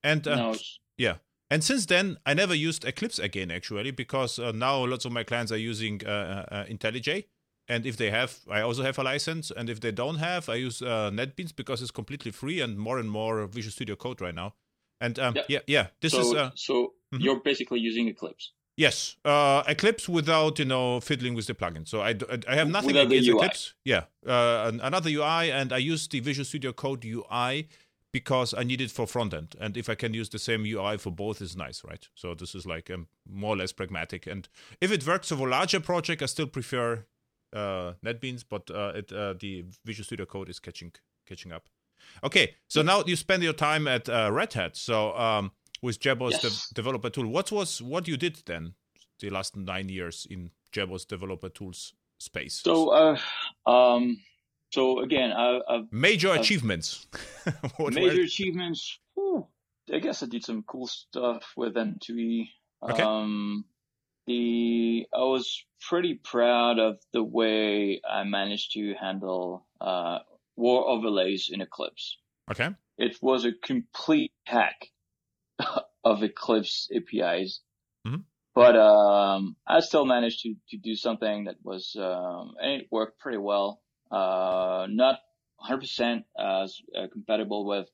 [0.05, 0.57] And uh, no.
[0.99, 1.17] yeah,
[1.53, 5.23] and since then, I never used Eclipse again, actually, because uh, now lots of my
[5.23, 7.25] clients are using uh, uh, uh IntelliJ.
[7.69, 9.51] And if they have, I also have a license.
[9.51, 12.99] And if they don't have, I use uh, NetBeans because it's completely free and more
[12.99, 14.55] and more Visual Studio Code right now.
[15.01, 17.23] And um, yeah, yeah, this so, is uh, so mm-hmm.
[17.23, 18.53] you're basically using Eclipse.
[18.77, 21.87] Yes, uh, Eclipse without you know fiddling with the plugin.
[21.87, 22.15] So I,
[22.49, 23.75] I have nothing without against Eclipse.
[23.85, 27.69] Yeah, uh, another UI, and I use the Visual Studio Code UI
[28.13, 30.99] because I need it for front end, and if I can use the same UI
[30.99, 32.07] for both, is nice, right?
[32.15, 34.27] So this is like um, more or less pragmatic.
[34.27, 34.49] And
[34.81, 37.07] if it works for a larger project, I still prefer
[37.53, 40.93] uh, NetBeans, but uh, it, uh, the Visual Studio Code is catching
[41.27, 41.69] catching up.
[42.25, 44.77] Okay, so now you spend your time at uh, Red Hat.
[44.77, 46.69] So um, with JBoss yes.
[46.69, 48.75] de- developer tool, what was what you did then
[49.21, 52.61] the last nine years in JBoss developer tools space?
[52.65, 54.19] So, uh, um,
[54.71, 57.07] so again, I, I've, major I've, achievements.
[57.79, 58.99] major achievements.
[59.15, 59.47] Whew,
[59.93, 62.49] I guess I did some cool stuff with M2E.
[62.91, 63.03] Okay.
[63.03, 63.65] Um,
[64.27, 70.19] the I was pretty proud of the way I managed to handle uh,
[70.57, 72.19] war overlays in Eclipse.
[72.51, 72.71] Okay.
[72.99, 74.89] It was a complete hack
[76.05, 77.61] of Eclipse APIs.
[78.07, 78.23] Mm-hmm.
[78.55, 83.19] But um, I still managed to, to do something that was, um, and it worked
[83.19, 83.81] pretty well.
[84.11, 85.21] Uh, not
[85.67, 87.89] 100% as uh, compatible with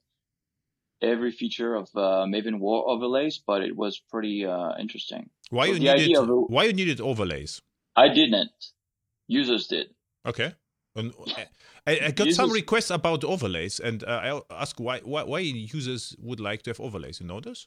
[1.01, 5.31] every feature of uh, Maven War overlays, but it was pretty uh, interesting.
[5.51, 6.17] Why so you needed
[6.49, 7.63] why you needed overlays?
[7.97, 8.51] I didn't.
[9.27, 9.89] Users did.
[10.27, 10.55] Okay.
[10.95, 11.13] And
[11.87, 15.39] I, I got users, some requests about overlays, and uh, I ask why, why why
[15.41, 17.21] users would like to have overlays.
[17.21, 17.67] You know this?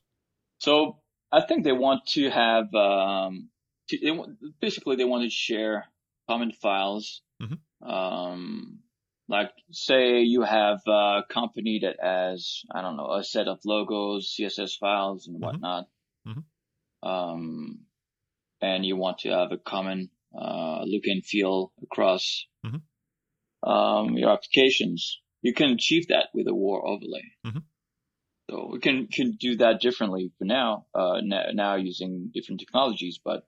[0.59, 0.99] So
[1.31, 3.49] I think they want to have um,
[3.89, 4.11] to, they,
[4.59, 5.85] basically they want to share
[6.29, 7.21] common files.
[7.41, 7.89] Mm-hmm.
[7.89, 8.79] Um,
[9.27, 14.35] like say you have a company that has I don't know a set of logos,
[14.37, 15.45] CSS files, and mm-hmm.
[15.45, 15.85] whatnot.
[16.27, 16.41] Mm-hmm.
[17.03, 17.85] Um,
[18.61, 20.09] and you want to have a common
[20.39, 22.77] uh, look and feel across mm-hmm
[23.63, 27.23] um, your applications, you can achieve that with a war overlay.
[27.45, 27.59] Mm-hmm.
[28.49, 30.85] So we can can do that differently for now.
[30.93, 33.43] Uh, now using different technologies, but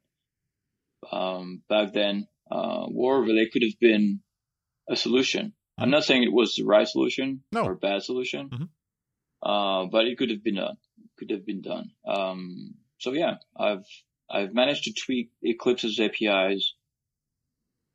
[1.11, 4.21] um, back then, uh, war overlay could have been
[4.89, 5.47] a solution.
[5.47, 5.83] Mm-hmm.
[5.83, 7.65] I'm not saying it was the right solution no.
[7.65, 9.49] or bad solution, mm-hmm.
[9.49, 10.77] uh, but it could have been done.
[11.17, 11.91] Could have been done.
[12.07, 13.85] Um, so yeah, I've
[14.29, 16.73] I've managed to tweak Eclipse's APIs.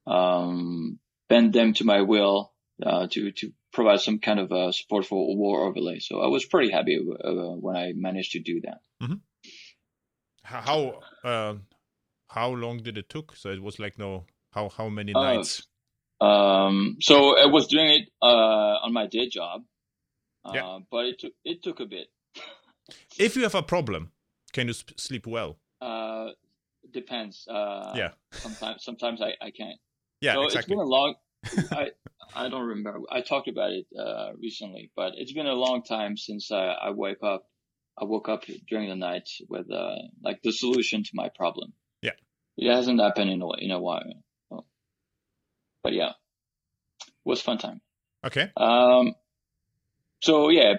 [0.07, 2.53] Um, bend them to my will
[2.85, 5.99] uh, to to provide some kind of uh, support for war overlay.
[5.99, 8.81] So I was pretty happy uh, when I managed to do that.
[9.03, 9.15] Mm-hmm.
[10.45, 11.55] How uh,
[12.29, 13.35] how long did it took?
[13.35, 15.67] So it was like no how how many uh, nights?
[16.21, 19.63] Um, so I was doing it uh, on my day job,
[20.53, 20.81] yeah.
[20.91, 22.09] but it took it took a bit.
[23.19, 24.11] if you have a problem,
[24.53, 25.59] Can you sp- sleep well?
[25.81, 26.29] Uh,
[26.93, 27.47] depends.
[27.49, 28.11] Uh, yeah.
[28.33, 29.79] Sometimes, sometimes I, I can't.
[30.21, 30.59] Yeah, so exactly.
[30.59, 31.15] It's been a long.
[31.71, 31.91] I
[32.35, 33.01] I don't remember.
[33.11, 36.91] I talked about it uh, recently, but it's been a long time since I, I
[36.91, 37.45] wake up.
[38.01, 41.73] I woke up during the night with uh, like the solution to my problem.
[42.03, 42.13] Yeah.
[42.57, 44.03] It hasn't happened in a in a while.
[44.49, 44.65] So,
[45.83, 47.81] but yeah, it was fun time.
[48.25, 48.51] Okay.
[48.57, 49.15] Um.
[50.21, 50.75] So yeah,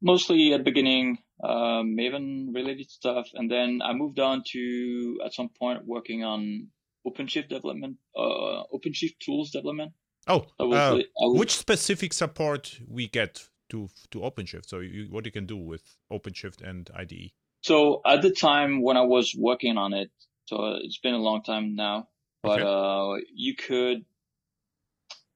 [0.00, 5.34] mostly at the beginning, um, Maven related stuff, and then I moved on to at
[5.34, 6.68] some point working on
[7.06, 9.92] OpenShift development, uh, OpenShift tools development.
[10.26, 14.66] Oh, was, uh, was, which specific support we get to to OpenShift?
[14.66, 17.32] So you, what you can do with OpenShift and IDE?
[17.62, 20.10] so at the time when I was working on it,
[20.44, 22.08] so it's been a long time now,
[22.42, 22.62] but Okay.
[22.62, 24.04] uh, you could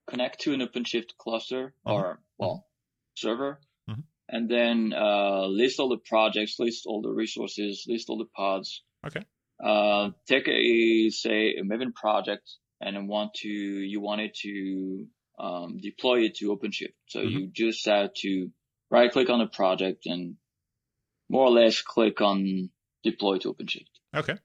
[0.07, 1.91] connect to an OpenShift cluster Mhm.
[1.93, 2.67] or well
[3.15, 3.59] server.
[4.31, 8.83] And then uh, list all the projects, list all the resources, list all the pods.
[9.05, 9.23] Okay.
[9.63, 15.07] Uh, take a say a Maven project and want to you wanted to
[15.39, 16.93] um, deploy it to OpenShift.
[17.07, 17.31] So Mhm.
[17.31, 18.51] you just had to
[18.91, 20.35] right click on the project and
[21.29, 22.69] more or less click on
[23.03, 23.89] deploy to OpenShift.
[24.15, 24.35] Okay.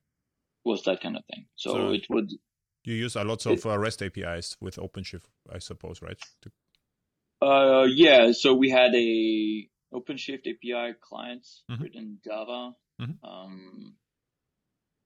[0.65, 1.47] Was that kind of thing.
[1.57, 2.31] So, So- it would
[2.87, 6.19] You use a lot of uh, REST APIs with OpenShift, I suppose, right?
[6.43, 6.53] To-
[7.47, 8.33] Uh, yeah.
[8.33, 11.81] So we had a OpenShift API client Mhm.
[11.81, 12.75] written in Java.
[13.01, 13.19] Mhm.
[13.23, 13.97] Um,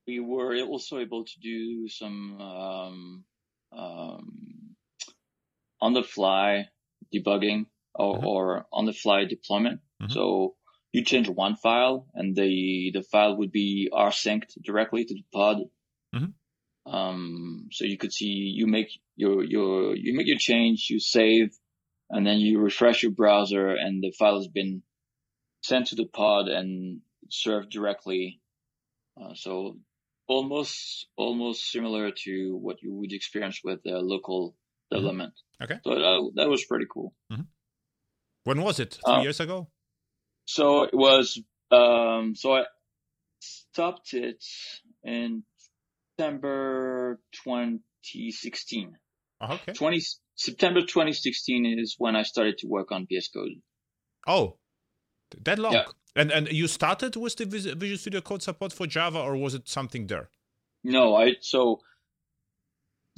[0.06, 3.24] we were also able to do some um,
[3.72, 4.76] um,
[5.80, 6.68] on the fly
[7.14, 8.24] debugging or, Mhm.
[8.24, 9.80] or on the fly deployment.
[10.00, 10.12] Mhm.
[10.12, 10.56] So
[10.92, 15.58] you change one file and the the file would be rsynced directly to the pod.
[16.14, 16.32] Mhm.
[16.86, 21.50] Um, so you could see you make your your you make your change, you save,
[22.10, 24.82] and then you refresh your browser, and the file has been
[25.62, 28.40] sent to the pod and served directly.
[29.20, 29.78] Uh, so
[30.28, 34.54] almost almost similar to what you would experience with uh, local
[34.90, 35.32] development.
[35.62, 35.78] Okay.
[35.84, 37.14] So that, that was pretty cool.
[38.44, 38.98] When was it?
[39.04, 39.68] Three Uh, years ago?
[40.46, 41.38] So it was,
[41.70, 42.62] um, so I
[43.40, 44.42] stopped it
[45.04, 45.42] in
[46.16, 48.96] September 2016.
[49.40, 49.72] Oh, okay.
[49.72, 50.00] 20,
[50.38, 53.60] September 2016 is when I started to work on VS Code.
[54.26, 54.56] Oh,
[55.32, 55.72] th- that long.
[55.72, 55.84] Yeah.
[56.14, 59.68] And and you started with the Visual Studio Code support for Java, or was it
[59.68, 60.30] something there?
[60.84, 61.80] No, I, so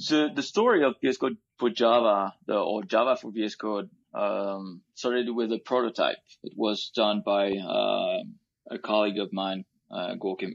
[0.09, 4.81] the, the story of VS Code for Java, the, or Java for VS Code, um,
[4.95, 6.17] started with a prototype.
[6.43, 8.23] It was done by, uh,
[8.69, 10.53] a colleague of mine, uh, Gorkem.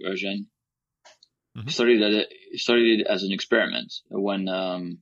[1.69, 4.99] Started it, started it as an experiment when, um,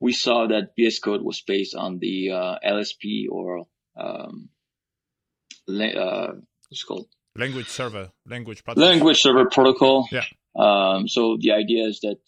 [0.00, 4.48] we saw that VS Code was based on the, uh, LSP or, um,
[5.66, 6.32] la- uh,
[6.68, 7.06] what's it called?
[7.36, 8.86] Language server, language platform.
[8.88, 10.08] language server protocol.
[10.10, 10.24] Yeah.
[10.56, 12.18] Um, so the idea is that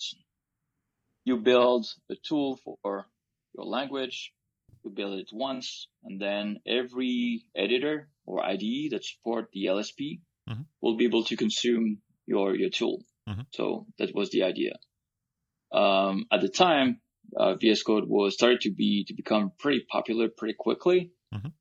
[1.25, 3.07] you build a tool for
[3.57, 4.33] your language,
[4.85, 10.67] you build it once, and then every editor or IDE that support the LSP Mhm.
[10.81, 13.05] will be able to consume your, your tool.
[13.29, 13.47] Mhm.
[13.53, 14.79] So that was the idea.
[15.73, 17.01] Um, at the time,
[17.37, 21.13] uh, VS Code was started to be, to become pretty popular pretty quickly.
[21.35, 21.53] Mhm.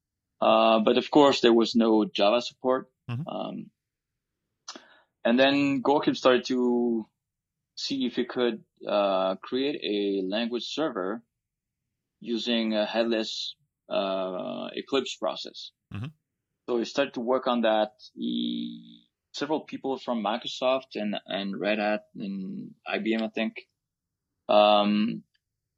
[0.42, 2.92] Uh, but of course there was no Java support.
[3.10, 3.24] Mhm.
[3.28, 3.72] Um,
[5.24, 7.08] and then Gorkem started to
[7.76, 11.24] see if he could uh, create a language server
[12.20, 13.56] using a headless
[13.90, 15.72] uh, Eclipse process.
[15.94, 16.12] Mhm.
[16.68, 17.92] So he started to work on that.
[18.14, 23.68] He, several people from Microsoft and, and Red Hat and IBM, I think,
[24.48, 25.24] um,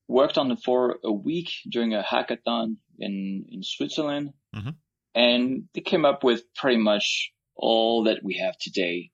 [0.07, 4.33] worked on it for a week during a hackathon in, in Switzerland.
[4.55, 4.75] Mhm.
[5.15, 9.11] And they came up with pretty much all that we have today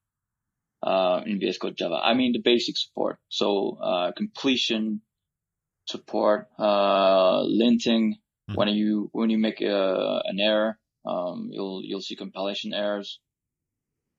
[0.82, 1.99] uh, in VS Code Java.
[2.02, 3.17] I mean, the basic support.
[3.28, 5.02] So, uh, completion
[5.86, 8.13] support, uh, linting.
[8.49, 8.56] Mhm.
[8.56, 13.19] When you, when you make a, an error, um, you'll, you'll see compilation errors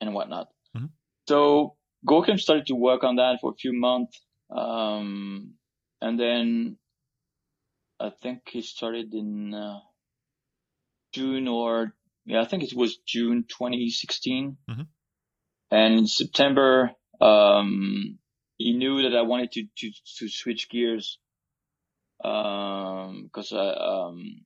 [0.00, 0.48] and whatnot.
[0.76, 0.90] Mhm.
[1.28, 4.20] So Gorkem started to work on that for a few months.
[4.50, 5.54] Um,
[6.00, 6.76] and then
[7.98, 9.80] I think he started in, uh,
[11.12, 11.94] June or,
[12.24, 14.56] yeah, I think it was June 2016.
[14.68, 14.86] Mhm.
[15.70, 18.18] And in September, um,
[18.56, 21.18] he knew that I wanted to, to, to switch gears.
[22.22, 24.44] Um, cause I, um,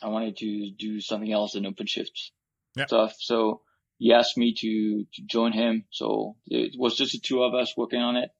[0.00, 2.30] I wanted to do something else than OpenShift
[2.76, 2.86] Yeah.
[2.86, 3.14] stuff.
[3.18, 3.62] So
[3.98, 5.84] he asked me to, to join him.
[5.90, 8.30] So it was just the two of us working on it.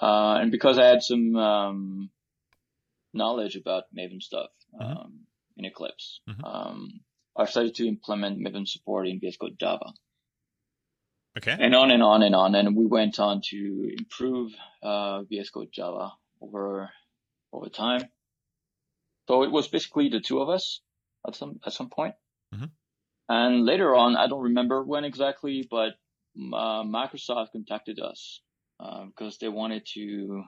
[0.00, 2.10] Uh, and because I had some, um,
[3.12, 4.96] knowledge about Maven stuff, Mhm.
[5.04, 5.26] um,
[5.56, 6.44] in Eclipse, Mhm.
[6.44, 7.04] um,
[7.36, 9.92] I started to implement Maven support in VS Code Java.
[11.36, 11.56] Okay.
[11.58, 12.54] and on and on and on.
[12.54, 16.92] And we went on to improve uh, VS Code Java over
[17.52, 18.02] over time.
[19.26, 20.80] So it was basically the two of us
[21.26, 22.14] at some at some point.
[22.54, 22.70] Mhm.
[23.28, 25.98] And later on, I don't remember when exactly, but
[26.36, 28.40] uh, Microsoft contacted us
[28.84, 30.44] uh, because they wanted to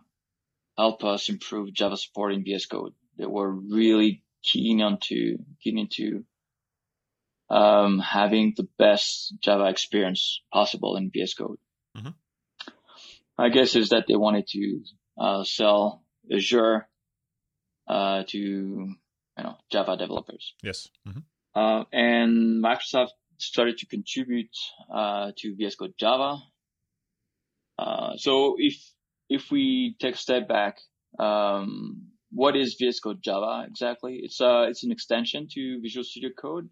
[0.76, 2.92] help us improve Java support in VS Code.
[3.16, 6.24] They were really keen onto keen into
[7.48, 11.58] um, having the best Java experience possible in VS Code.
[11.96, 12.14] Mhm.
[13.38, 14.80] I guess is that they wanted to
[15.18, 16.88] uh, sell Azure
[17.86, 18.96] uh, to you
[19.44, 20.88] know Java developers, Yes.
[21.04, 21.20] hmm
[21.54, 24.54] uh, and Microsoft started to contribute
[24.92, 26.38] uh, to VS Code Java.
[27.78, 28.74] Uh, so if
[29.28, 30.78] if we take a step back,
[31.18, 34.20] um, what is VS Code Java exactly?
[34.22, 36.68] It's uh it's an extension to Visual Studio Code.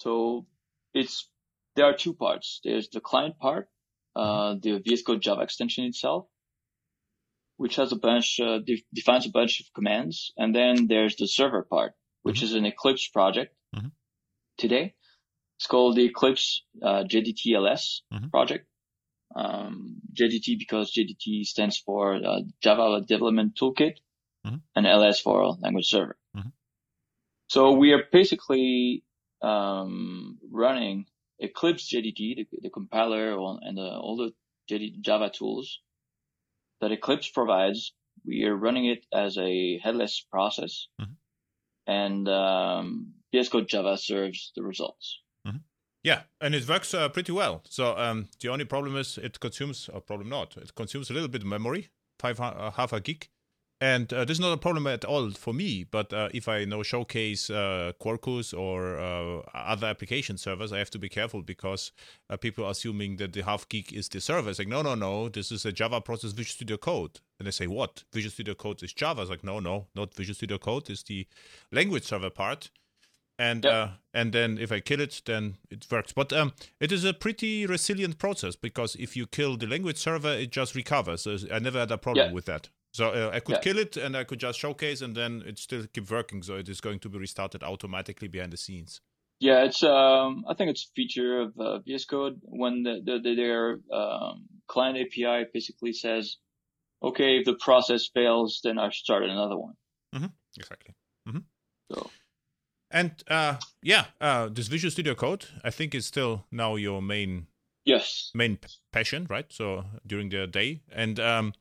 [0.00, 0.46] So
[0.94, 1.28] it's
[1.74, 2.60] there are two parts.
[2.64, 3.68] There's the client part,
[4.14, 6.26] uh, the VS Code Java extension itself,
[7.58, 11.26] which has a bunch uh, de- defines a bunch of commands, and then there's the
[11.28, 11.92] server part,
[12.22, 12.44] which Mhm.
[12.44, 13.54] is an Eclipse project.
[13.74, 13.92] Mhm.
[14.56, 14.94] Today,
[15.58, 18.30] it's called the Eclipse uh, JDTLS Mhm.
[18.30, 18.66] project.
[19.34, 23.96] Um, JDT because JDT stands for uh, Java Development Toolkit,
[24.46, 24.62] Mhm.
[24.76, 26.16] and LS for Language Server.
[26.36, 26.52] Mhm.
[27.48, 29.02] So we are basically
[29.42, 31.06] um, running
[31.38, 34.32] Eclipse JDT, the, the compiler and the, all the
[34.70, 35.80] JD, Java tools
[36.80, 37.92] that Eclipse provides.
[38.24, 41.16] We are running it as a headless process, Mhm.
[41.86, 45.20] and um, VS Code Java serves the results.
[46.06, 47.62] Yeah, and it works uh, pretty well.
[47.68, 51.28] So um, the only problem is it consumes, or problem not, it consumes a little
[51.28, 51.88] bit of memory,
[52.20, 53.28] five uh, half a gig,
[53.80, 55.82] and uh, this is not a problem at all for me.
[55.82, 60.90] But uh, if I now showcase uh, Quarkus or uh, other application servers, I have
[60.90, 61.90] to be careful because
[62.38, 64.50] people are assuming that the half gig is the server.
[64.50, 67.50] It's like no, no, no, this is a Java process Visual Studio Code, and they
[67.50, 68.04] say what?
[68.12, 69.22] Visual Studio Code is Java.
[69.22, 70.88] It's like no, no, not Visual Studio Code.
[70.88, 71.26] Is the
[71.72, 72.70] language server part
[73.38, 73.72] and Yep.
[73.72, 76.12] uh, and then if I kill it, then it works.
[76.12, 80.32] But um, it is a pretty resilient process because if you kill the language server,
[80.32, 81.26] it just recovers.
[81.50, 82.32] I never had a problem Yeah.
[82.34, 82.70] with that.
[82.92, 83.60] So uh, I could Yeah.
[83.60, 86.42] kill it and I could just showcase, and then it still keep working.
[86.42, 89.00] So it is going to be restarted automatically behind the scenes.
[89.38, 93.18] Yeah, it's um, I think it's a feature of uh, VS Code when the, the,
[93.18, 96.38] the their um, client API basically says,
[97.02, 99.74] okay, if the process fails, then I start another one.
[100.14, 100.26] Mm-hmm.
[100.56, 100.94] Exactly.
[101.92, 102.10] So
[102.90, 107.46] And uh, yeah, uh, this Visual Studio Code, I think, is still now your main
[107.84, 108.58] yes, main
[108.92, 109.46] passion, right?
[109.52, 111.52] So during the day, and um,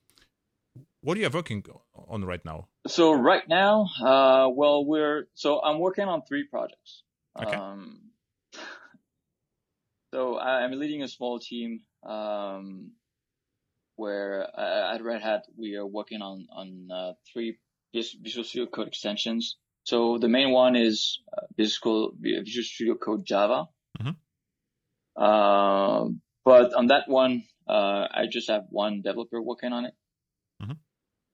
[1.01, 1.63] what are you working
[1.95, 2.67] on right now?
[2.87, 7.03] So right now, uh, well, we're so I'm working on three projects.
[7.41, 7.55] Okay.
[7.55, 8.01] Um,
[10.13, 12.91] so I'm leading a small team um,
[13.95, 17.57] where uh, at Red Hat we are working on on uh, three
[17.93, 19.57] Visual Studio Code extensions.
[19.85, 23.65] So the main one is uh, Visual Visual Studio Code Java.
[24.01, 24.15] Mhm.
[25.15, 29.93] Um, but on that one, uh, I just have one developer working on it.
[30.61, 30.77] Mhm.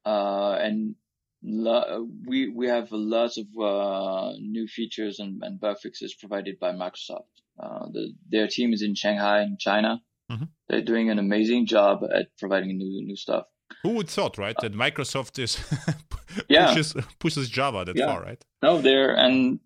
[0.05, 0.95] Uh, and
[1.41, 6.71] lo- we we have lots of uh, new features and, and bug fixes provided by
[6.73, 7.31] Microsoft.
[7.57, 10.01] Uh, the, their team is in Shanghai, in China.
[10.29, 10.49] Mhm.
[10.67, 13.45] They're doing an amazing job at providing new new stuff.
[13.83, 15.57] Who would thought, right, that Microsoft is
[16.49, 16.67] Yeah.
[16.67, 18.05] pushes pushes Java that Yeah.
[18.07, 18.43] far, right?
[18.61, 19.59] No, they're and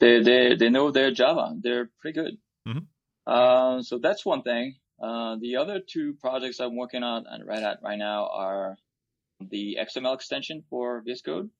[0.00, 1.56] they they they know their Java.
[1.60, 2.38] They're pretty good.
[2.68, 2.86] Mhm.
[3.26, 4.76] Uh, so that's one thing.
[5.02, 8.76] Uh, the other two projects I'm working on at Red Hat right now are
[9.40, 11.50] the XML extension for VS Code.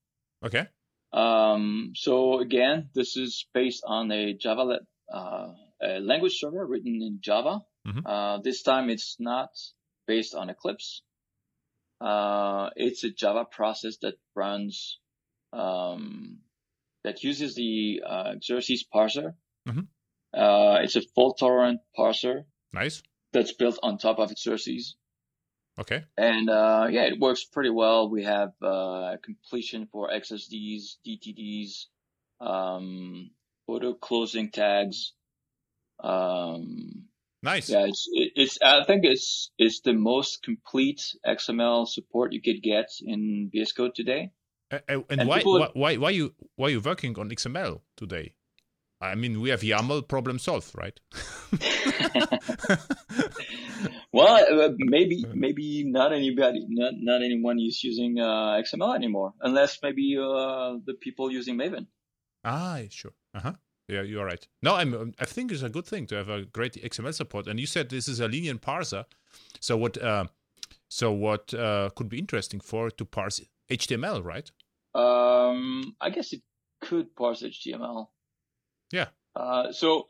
[0.45, 0.67] Okay.
[1.13, 4.81] Um, so again, this is based on a Java
[5.13, 5.53] uh,
[5.83, 7.61] a language server written in Java.
[7.87, 8.03] Mhm.
[8.07, 9.51] Uh, this time it's not
[10.07, 11.03] based on Eclipse.
[12.01, 14.99] Uh, it's a Java process that runs,
[15.53, 16.39] um,
[17.05, 19.35] that uses the uh, Xerces parser.
[19.67, 19.87] Mhm.
[20.33, 23.03] Uh, it's a fault tolerant parser Nice.
[23.33, 24.95] that's built on top of Xerces.
[25.79, 26.05] Okay.
[26.17, 28.09] And uh, yeah, it works pretty well.
[28.09, 31.87] We have uh, completion for XSDs, DTDs,
[32.41, 33.31] um,
[33.67, 35.13] auto closing tags.
[36.01, 37.07] Um,
[37.45, 37.69] Nice.
[37.69, 42.89] yeah, it's it's I think it's it's the most complete XML support you could get
[43.03, 44.31] in VS Code today.
[44.73, 48.35] Uh, and And why, people- why why why you why you working on XML today?
[49.01, 50.99] I mean, we have YAML problem solved, right?
[54.13, 59.79] well, uh, maybe maybe not anybody, not not anyone is using uh, XML anymore, unless
[59.83, 61.87] maybe uh, the people using Maven.
[62.45, 63.13] ah, sure.
[63.35, 63.53] Uh huh.
[63.89, 64.47] Yeah, you're right.
[64.63, 64.95] No, I'm.
[64.95, 67.47] um, I think it's a good thing to have a great XML support.
[67.47, 69.05] And you said this is a linear parser.
[69.61, 70.01] So what?
[70.03, 70.27] Uh,
[70.89, 74.51] so what uh, could be interesting for to parse HTML, right?
[74.95, 76.43] Um, I guess it
[76.81, 78.09] could parse HTML.
[78.91, 79.09] Yeah.
[79.37, 80.07] Uh, so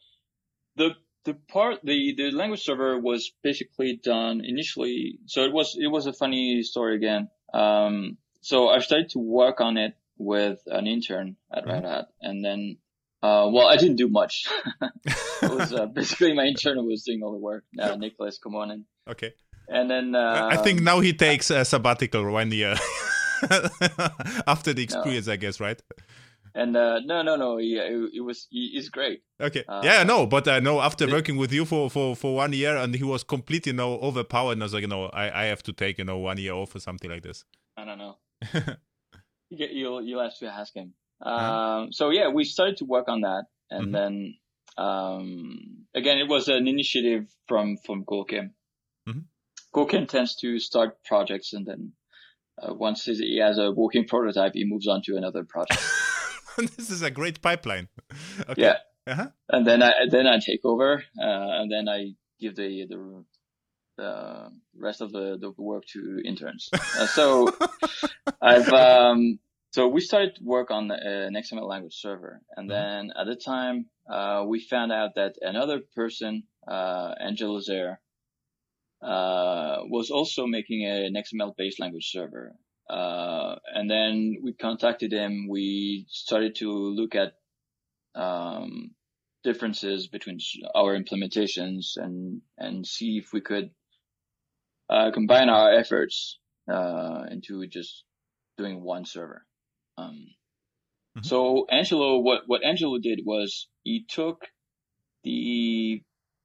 [0.77, 0.91] the
[1.25, 5.19] the part the the language server was basically done initially.
[5.27, 7.29] So it was it was a funny story again.
[7.53, 12.45] Um, so I started to work on it with an intern at Red Hat, and
[12.45, 12.77] then
[13.25, 14.47] uh, well, I didn't do much.
[15.43, 17.65] it was uh, basically my intern was doing all the work.
[17.79, 18.85] Uh, Nicholas in.
[19.09, 19.33] Okay.
[19.69, 22.75] And then I I think now he takes a sabbatical one year
[24.47, 25.81] after the experience, I guess, right?
[26.55, 27.57] and uh, no, no, no.
[27.57, 29.23] He, it, it was he, he's great.
[29.41, 29.65] Okay.
[29.67, 32.77] Uh, yeah, no, but I know after working with you for, for, for one year
[32.77, 35.45] and he was completely, you know, overpowered and I was like, you know, I, I
[35.47, 37.45] have to take, you know, one year off or something like this.
[37.77, 38.19] I don't know.
[39.49, 40.93] you get you'll you'll have to ask him.
[41.25, 41.53] Uh-huh.
[41.85, 43.93] Um, so yeah, we started to work on that, and Mhm.
[43.93, 44.35] then
[44.77, 48.51] um, again, it was an initiative from from Gorkem.
[49.09, 49.25] Mhm.
[49.75, 51.93] Gorkem tends to start projects, and then
[52.63, 55.81] uh, once he has a working prototype, he moves on to another project.
[56.77, 57.89] this is a great pipeline.
[58.49, 58.63] Okay.
[58.63, 59.29] Yeah, Uh-huh.
[59.49, 63.25] and then I then I take over, uh, and then I give the the
[63.97, 66.69] the rest of the, the work to interns.
[66.73, 67.51] Uh, so
[68.43, 69.39] I've um,
[69.75, 72.75] so we started work on uh, an XML language server, and Mhm.
[72.77, 77.99] then at the time uh, we found out that another person, uh, Angelo Zerr,
[79.03, 82.55] uh, was also making an XML based language server.
[82.89, 85.49] Uh, and then we contacted him.
[85.49, 87.33] We started to look at
[88.15, 88.95] um,
[89.43, 90.39] differences between
[90.77, 93.75] our implementations and and see if we could
[94.89, 98.05] uh, combine our efforts uh, into just
[98.57, 99.45] doing one server.
[99.97, 100.29] Um,
[101.17, 101.25] Mhm.
[101.27, 104.47] So Angelo, what what Angelo did was he took
[105.23, 106.03] the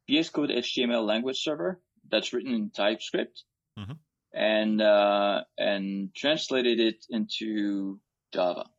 [0.08, 3.44] VS Code HTML language server that's written in TypeScript
[3.78, 3.98] Mhm.
[4.32, 8.00] and uh, and translated it into
[8.32, 8.70] Java,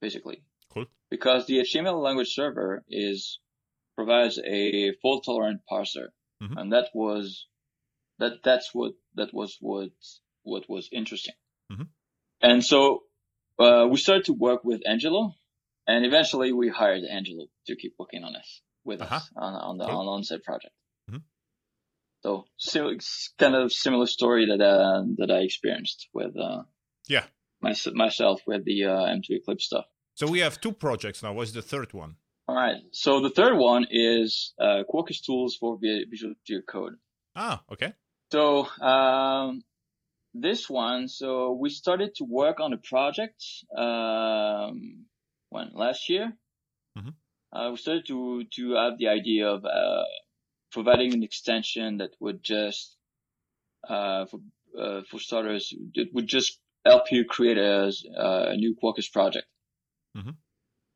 [0.00, 0.86] basically Cool.
[1.10, 3.38] because the HTML language server is
[3.94, 6.08] provides a fault tolerant parser,
[6.40, 6.56] Mhm.
[6.58, 7.46] and that was
[8.18, 9.90] that that's what that was what
[10.42, 11.34] what was interesting.
[11.70, 11.88] Mhm.
[12.40, 13.04] And so
[13.58, 15.34] uh, we started to work with Angelo,
[15.86, 19.44] and eventually we hired Angelo to keep working on us with us Uh-huh.
[19.44, 20.08] on on the Cool.
[20.08, 20.74] on project.
[21.10, 21.22] Mhm.
[22.22, 26.62] So, so it's kind of similar story that uh, that I experienced with uh,
[27.08, 27.26] Yeah.
[27.60, 29.86] my, myself with the uh, M2 Eclipse stuff.
[30.14, 31.32] So we have two projects now.
[31.32, 32.16] What's the third one?
[32.48, 32.82] All right.
[32.92, 36.94] So the third one is uh, Quarkus tools for Visual Studio Code.
[37.36, 37.92] Ah, okay.
[38.32, 39.62] So um,
[40.40, 43.44] this one, so we started to work on a project
[43.76, 45.06] um,
[45.50, 46.32] when last year.
[46.96, 47.14] Mhm.
[47.52, 50.04] Uh, we started to to have the idea of uh,
[50.70, 52.96] providing an extension that would just
[53.88, 54.40] uh, for
[54.78, 59.46] uh, for starters, it would just help you create a, a new Quarkus project.
[60.16, 60.36] Mhm.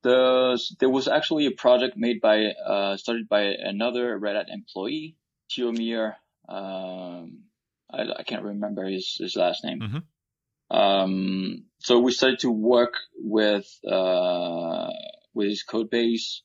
[0.03, 5.17] The, there was actually a project made by uh, started by another Red Hat employee,
[5.51, 6.17] Tihomir.
[6.49, 7.45] Um,
[7.93, 9.81] I, I can't remember his, his last name.
[9.81, 10.03] Mhm.
[10.75, 14.89] Um, so we started to work with uh,
[15.35, 16.43] with his code base,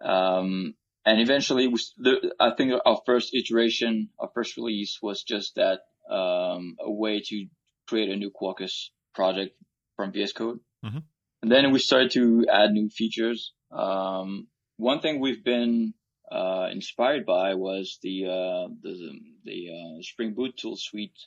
[0.00, 0.74] um,
[1.04, 5.80] and eventually, we, the, I think our first iteration, our first release was just that
[6.10, 7.46] um, a way to
[7.88, 9.56] create a new Quarkus project
[9.96, 10.60] from VS Code.
[10.84, 11.02] Mhm.
[11.42, 13.52] And then we started to add new features.
[13.70, 15.94] Um, one thing we've been
[16.30, 21.18] uh, inspired by was the uh, the, the uh, Spring Boot tool suite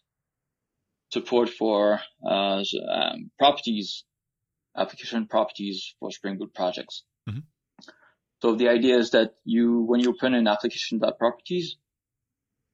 [1.12, 4.04] support for uh, um, properties,
[4.78, 7.04] application properties for Spring Boot projects.
[7.28, 7.44] Mhm.
[8.42, 11.76] So the idea is that you, when you open an application.properties,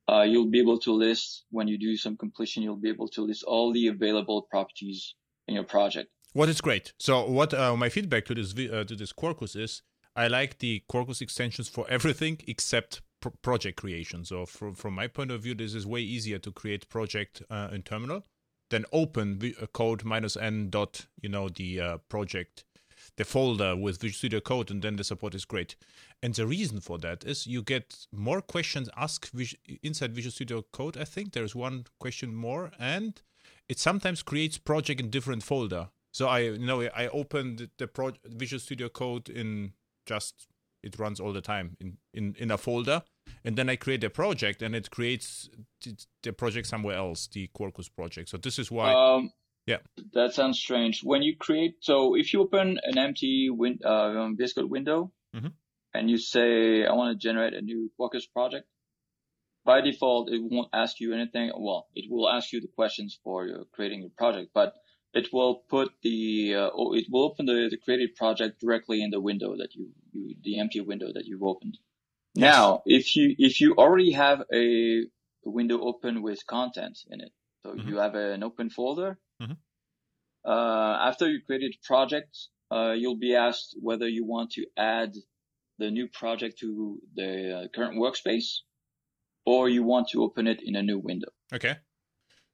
[0.07, 3.23] uh, you'll be able to list, when you do some completion, you'll be able to
[3.23, 5.15] list all the available properties
[5.47, 6.09] in your project.
[6.33, 6.93] What is great.
[6.99, 9.81] So what uh, my feedback to this uh, to this Quarkus is,
[10.15, 14.23] I like the Quarkus extensions for everything except pro- project creation.
[14.25, 17.69] So from from my point of view, this is way easier to create project uh,
[17.71, 18.25] in terminal
[18.69, 22.63] than open vi- uh, code minus n dot you know the uh, project
[23.17, 25.75] the folder with Visual Studio Code, and then the support is great.
[26.23, 29.31] And the reason for that is you get more questions asked
[29.83, 30.97] inside Visual Studio Code.
[30.97, 33.21] I think there's one question more, and
[33.69, 35.89] it sometimes creates project in different folder.
[36.11, 39.73] So I you know I opened the pro- Visual Studio Code in
[40.05, 40.47] just
[40.83, 43.01] it runs all the time in, in, in a folder
[43.43, 45.49] and then I create a project and it creates
[46.23, 48.29] the, project somewhere else, the Quarkus project.
[48.29, 49.31] So this is why Um,
[49.65, 49.77] Yeah.
[50.13, 51.01] That sounds strange.
[51.03, 55.47] When you create, so if you open an empty win, uh, VS Code window mm-hmm.
[55.93, 58.67] and you say, I want to generate a new Quarkus project,
[59.63, 61.51] by default, it won't ask you anything.
[61.57, 64.75] Well, it will ask you the questions for your creating your project, but
[65.15, 69.21] it will put the, uh, it will open the, the created project directly in the
[69.21, 71.77] window that you, you the empty window that you've opened.
[72.33, 72.53] Yes.
[72.53, 75.05] Now, if you, if you already have a
[75.45, 77.31] window open with content in it,
[77.63, 77.87] so mm-hmm.
[77.87, 79.53] you have an open folder, mm-hmm.
[80.43, 82.37] uh, after you created project,
[82.69, 85.13] uh, you'll be asked whether you want to add
[85.79, 88.59] the new project to the uh, current workspace
[89.45, 91.29] or you want to open it in a new window.
[91.53, 91.75] Okay.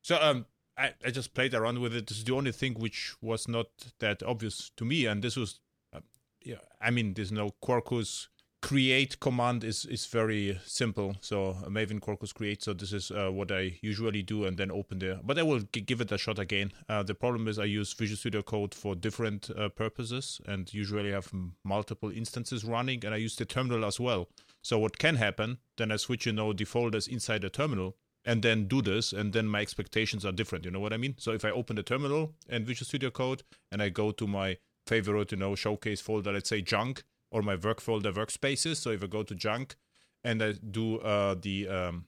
[0.03, 0.45] So um,
[0.78, 2.07] I, I just played around with it.
[2.07, 3.67] This is the only thing which was not
[3.99, 5.59] that obvious to me, and this was,
[5.93, 5.99] uh,
[6.43, 6.55] yeah.
[6.80, 8.28] I mean, there's no Quarkus
[8.61, 11.15] create command is is very simple.
[11.22, 12.63] So Maven Quarkus create.
[12.63, 15.19] So this is uh, what I usually do, and then open there.
[15.24, 16.72] But I will g- give it a shot again.
[16.88, 21.11] Uh, the problem is I use Visual Studio Code for different uh, purposes, and usually
[21.11, 21.32] have
[21.63, 24.30] multiple instances running, and I use the terminal as well.
[24.61, 25.57] So what can happen?
[25.78, 29.34] Then I switch, you know, the folders inside the terminal, and then do this, and
[29.34, 30.65] then my expectations are different.
[30.65, 31.15] You know what I mean?
[31.17, 34.57] So if I open the terminal and Visual Studio Code, and I go to my
[34.86, 38.78] favorite, you know, showcase folder, let's say junk or my work folder workspaces.
[38.78, 39.76] So if I go to junk
[40.24, 42.05] and I do uh, the um,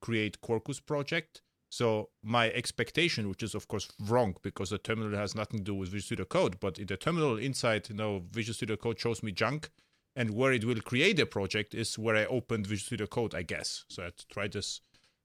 [0.00, 5.34] create Quarkus project, so my expectation, which is of course wrong because the terminal has
[5.34, 8.54] nothing to do with Visual Studio Code, but in the terminal inside, you know, Visual
[8.54, 9.70] Studio Code shows me junk,
[10.16, 13.42] and where it will create a project is where I opened Visual Studio Code, I
[13.42, 13.84] guess.
[13.88, 14.80] So I tried this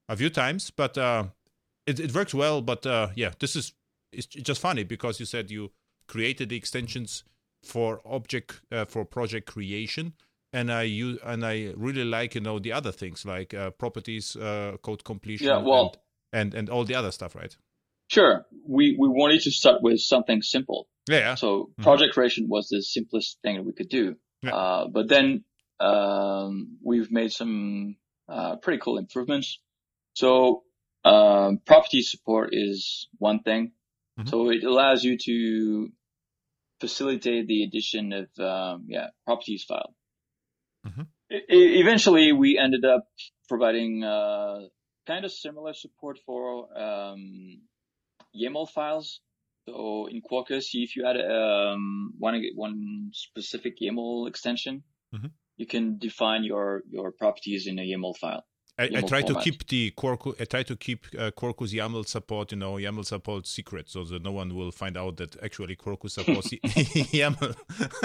[0.10, 1.26] a few times, but uh,
[1.86, 2.62] it it works well.
[2.62, 3.74] But uh, yeah, this is
[4.12, 5.72] it's just funny because you said you
[6.08, 7.24] created the extensions
[7.64, 10.14] for object uh, for project creation
[10.56, 14.36] and I use and I really like you know the other things like uh, properties,
[14.38, 15.96] uh, code completion, yeah, well,
[16.32, 17.56] and, and, and all the other stuff, right?
[18.08, 18.46] Sure.
[18.68, 20.88] We we wanted to start with something simple.
[21.10, 21.18] Yeah.
[21.20, 21.36] yeah.
[21.36, 21.84] So mm-hmm.
[21.84, 22.20] project mm-hmm.
[22.20, 24.16] creation was the simplest thing that we could do.
[24.42, 24.56] Yeah.
[24.56, 25.44] Uh, but then
[25.80, 27.98] um, we've made some
[28.30, 29.60] uh, pretty cool improvements.
[30.16, 30.64] So
[31.04, 33.74] um, property support is one thing.
[34.18, 34.30] Mm-hmm.
[34.30, 35.90] So it allows you to
[36.80, 39.94] facilitate the addition of um, yeah properties file.
[40.88, 41.02] Mm-hmm.
[41.30, 43.08] eventually, we ended up
[43.50, 44.60] providing uh,
[45.08, 47.62] kind of similar support for um,
[48.36, 49.20] YAML files.
[49.68, 55.28] So in Quarkus, if you had um, one one specific YAML extension, mm-hmm.
[55.58, 58.46] you can define your your properties in a YAML file.
[58.78, 59.28] I, I, try format.
[59.28, 60.40] to keep the Quarkus.
[60.40, 64.22] I try to keep uh, Quarkus YAML support, you know, YAML support secret, so that
[64.22, 66.50] no one will find out that actually Quarkus supports
[67.14, 67.56] YAML.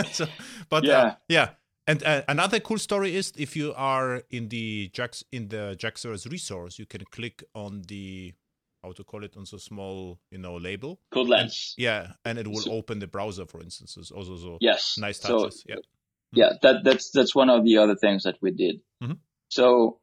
[0.12, 0.27] so,
[0.68, 1.49] but yeah, uh, yeah.
[1.87, 6.29] And uh, another cool story is if you are in the Jax in the JAX-RS
[6.29, 8.33] resource, you can click on the
[8.83, 11.01] how to call it on so small, you know, label.
[11.11, 11.75] Code lens.
[11.77, 13.97] And, yeah, and it will so, open the browser, for instance.
[14.11, 15.62] Also, so yes, nice touches.
[15.62, 15.77] So, yeah,
[16.33, 16.53] yeah.
[16.62, 18.81] That that's that's one of the other things that we did.
[19.03, 19.14] Mm-hmm.
[19.49, 19.99] So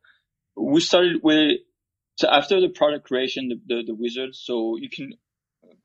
[0.57, 1.59] we started with
[2.17, 4.35] so after the product creation, the, the, the wizard.
[4.35, 5.13] So you can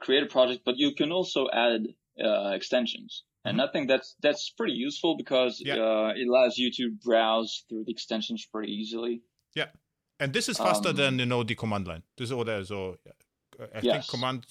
[0.00, 1.82] create a project, but you can also add
[2.22, 3.24] uh, extensions.
[3.44, 3.68] And mm-hmm.
[3.68, 5.74] I think that's that's pretty useful because yeah.
[5.74, 9.22] uh, it allows you to browse through the extensions pretty easily.
[9.54, 9.66] Yeah,
[10.20, 12.04] and this is faster um, than you know the command line.
[12.16, 12.96] This is what so
[13.60, 13.82] I yes.
[13.82, 14.46] think command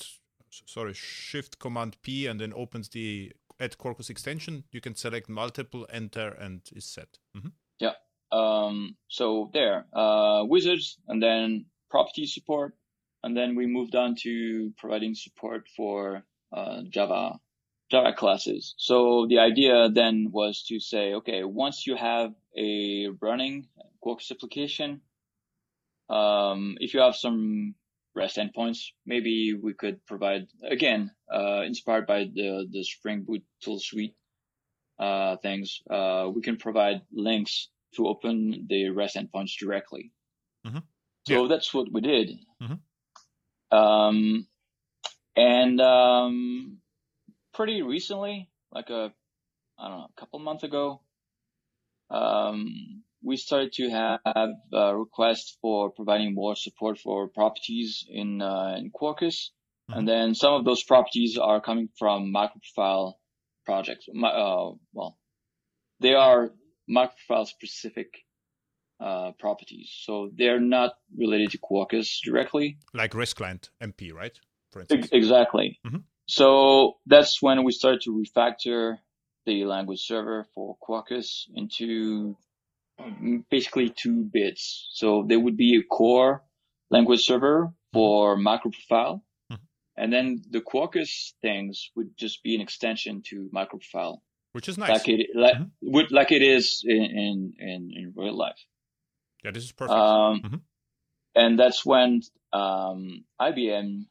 [0.50, 4.66] sorry shift command P and then opens the add Quarkus extension.
[4.72, 7.20] You can select multiple, enter, and is set.
[7.36, 7.50] Mm-hmm.
[8.32, 12.74] Um, so there, uh, wizards and then property support.
[13.24, 17.40] And then we moved on to providing support for, uh, Java,
[17.92, 18.74] Java classes.
[18.78, 23.68] So the idea then was to say, okay, once you have a running
[24.04, 25.02] Quarkus application,
[26.10, 27.76] um, if you have some
[28.16, 33.80] REST endpoints, maybe we could provide again, uh, inspired by the, the Spring Boot tool
[33.80, 34.16] suite,
[35.00, 40.12] uh, things, uh, we can provide links to open the REST endpoints directly.
[40.66, 40.80] Mm-hmm.
[41.28, 41.48] So yeah.
[41.50, 42.32] that's what we did.
[42.62, 43.78] Mm-hmm.
[43.78, 44.48] Um,
[45.36, 46.78] and um,
[47.54, 49.14] pretty recently, like a
[49.80, 51.02] I don't know, a couple months ago,
[52.10, 58.76] um, we started to have uh, requests for providing more support for properties in uh,
[58.78, 59.52] in Quarkus,
[59.90, 60.00] mm-hmm.
[60.00, 63.14] and then some of those properties are coming from microprofile
[63.66, 64.08] projects.
[64.10, 65.18] Uh, well,
[66.00, 66.52] they are
[66.92, 68.14] microprofile specific
[69.00, 69.92] uh, properties.
[70.04, 72.78] So they're not related to Quarkus directly.
[72.94, 74.38] Like client MP, right?
[74.72, 75.10] For instance.
[75.12, 75.80] exactly.
[75.86, 75.98] Mm-hmm.
[76.28, 78.98] So that's when we started to refactor
[79.46, 82.38] the language server for Quarkus into
[83.50, 84.90] basically two bits.
[84.94, 86.44] So there would be a core
[86.90, 89.22] language server for microprofile.
[89.52, 89.56] Mm-hmm.
[89.98, 94.20] And then the Quarkus things would just be an extension to microprofile.
[94.54, 94.90] Which is nice.
[94.90, 96.14] like it like mm-hmm.
[96.14, 98.60] like it is in, in in real life.
[99.44, 99.98] Yeah, this is perfect.
[99.98, 100.56] Um, mm-hmm.
[101.36, 102.22] and that's when
[102.54, 104.06] um, IBM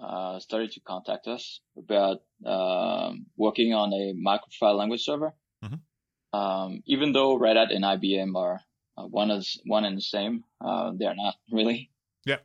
[0.00, 5.34] uh, started to contact us about um, working on a microprofile language server.
[5.64, 6.38] Mm-hmm.
[6.38, 8.60] Um, even though Red Hat and IBM are
[8.96, 11.90] uh, one is one and the same, uh, they're not really.
[12.24, 12.38] Yeah,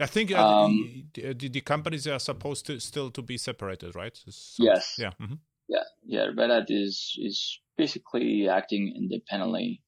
[0.00, 3.94] I think uh, um, the, the, the, companies are supposed to still to be separated,
[3.94, 4.18] right?
[4.28, 4.96] So, yes.
[4.98, 5.10] Yeah.
[5.20, 5.34] Mm-hmm.
[5.70, 5.86] Yeah.
[6.04, 6.26] Yeah.
[6.36, 9.82] Red Hat is is basically acting independently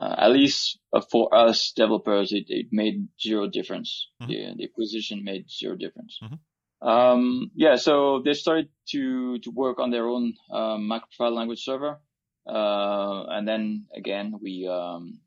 [0.00, 4.08] uh, at least uh, for us developers, it, it made zero difference.
[4.20, 4.30] Mm-hmm.
[4.30, 6.18] The, the acquisition made zero difference.
[6.22, 6.88] Mm-hmm.
[6.88, 12.00] Um, yeah, so they started to to work on their own um, microprofile language server,
[12.46, 15.20] uh, and then again we um,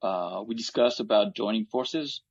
[0.00, 2.22] uh, we discussed about joining forces.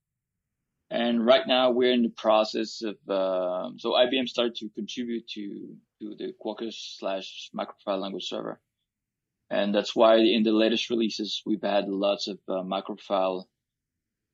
[0.90, 5.76] And right now we're in the process of uh, so IBM started to contribute to
[6.02, 8.60] to the Quarkus slash microprofile language server.
[9.50, 13.46] And that's why in the latest releases, we've had lots of uh, microprofile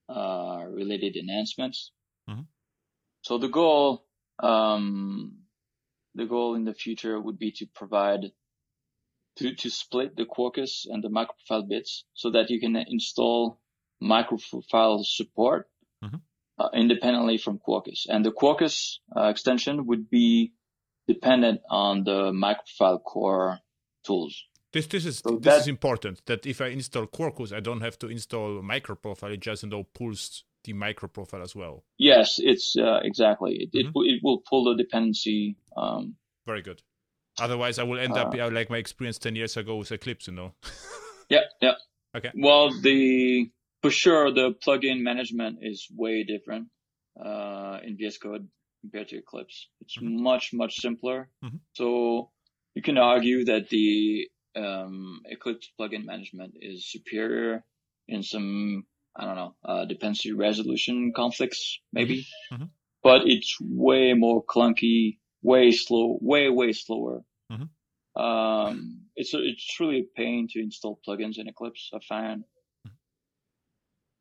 [0.09, 1.91] uh, related enhancements.
[2.29, 2.41] Mm-hmm.
[3.23, 4.05] So the goal,
[4.39, 5.39] um,
[6.15, 8.31] the goal in the future would be to provide
[9.37, 13.59] to, to split the Quarkus and the microprofile bits so that you can install
[14.01, 15.69] microprofile support
[16.03, 16.17] mm-hmm.
[16.61, 18.05] Uh, independently from Quarkus.
[18.07, 20.51] And the Quarkus uh, extension would be
[21.07, 23.59] dependent on the microprofile core
[24.05, 24.43] tools.
[24.71, 26.21] This this is so this is important.
[26.27, 29.33] That if I install Quarkus, I don't have to install microprofile.
[29.33, 31.83] It just you know pulls the microprofile as well.
[31.97, 33.53] Yes, it's uh, exactly.
[33.73, 33.89] It, mm-hmm.
[33.95, 35.57] it, it will pull the dependency.
[35.75, 36.83] Um, Very good.
[37.39, 40.27] Otherwise, I will end uh, up like my experience ten years ago with Eclipse.
[40.27, 40.53] You know.
[41.29, 41.45] yeah.
[41.59, 41.73] Yeah.
[42.15, 42.31] Okay.
[42.35, 43.49] Well, the
[43.81, 46.67] for sure the plugin management is way different
[47.19, 48.47] uh, in VS Code
[48.81, 49.67] compared to Eclipse.
[49.81, 50.23] It's mm-hmm.
[50.23, 51.29] much much simpler.
[51.43, 51.57] Mm-hmm.
[51.73, 52.31] So
[52.75, 57.63] you can argue that the um, Eclipse plugin management is superior
[58.07, 62.27] in some, I don't know, uh, dependency resolution conflicts, maybe.
[62.51, 62.65] Mm-hmm.
[63.03, 67.23] But it's way more clunky, way slow, way, way slower.
[67.51, 68.21] Mm-hmm.
[68.21, 72.43] Um, it's, a, it's truly a pain to install plugins in Eclipse, I find.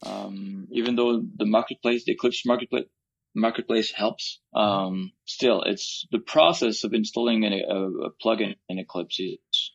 [0.05, 2.87] Um, even though the marketplace, the Eclipse marketplace,
[3.35, 9.21] marketplace helps, um, still it's the process of installing a, a, a plugin in Eclipse
[9.21, 9.73] is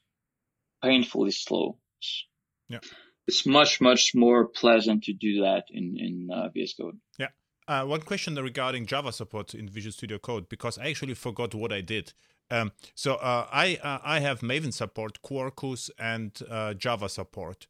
[0.83, 1.77] painfully slow.
[2.67, 2.79] Yeah.
[3.27, 6.99] It's much, much more pleasant to do that in, in uh, VS Code.
[7.17, 7.29] Yeah.
[7.67, 11.73] Uh, one question regarding Java support in Visual Studio Code, because I actually forgot what
[11.73, 12.13] I did.
[12.51, 17.65] Um, so uh, I uh, I have Maven support, Quarkus, and uh, Java support.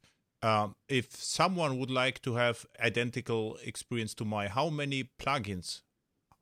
[0.45, 5.81] Um, if someone would like to have identical experience to my, how many plugins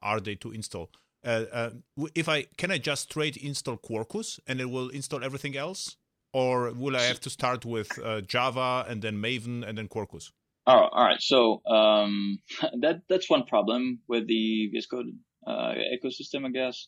[0.01, 0.89] are they to install?
[1.23, 1.69] Uh,
[2.13, 5.95] if I can I just straight install Quarkus and it will install everything else?
[6.33, 10.31] or will I have to start with uh, Java and then Maven and then Quarkus?
[10.65, 11.21] Oh, all right.
[11.21, 12.39] So um,
[12.81, 15.05] that that's one problem with the VS Code
[15.45, 16.87] uh, ecosystem, I guess.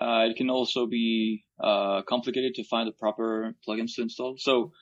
[0.00, 4.36] Uh, it can also be uh, complicated to find the proper plugins to install.
[4.38, 4.72] So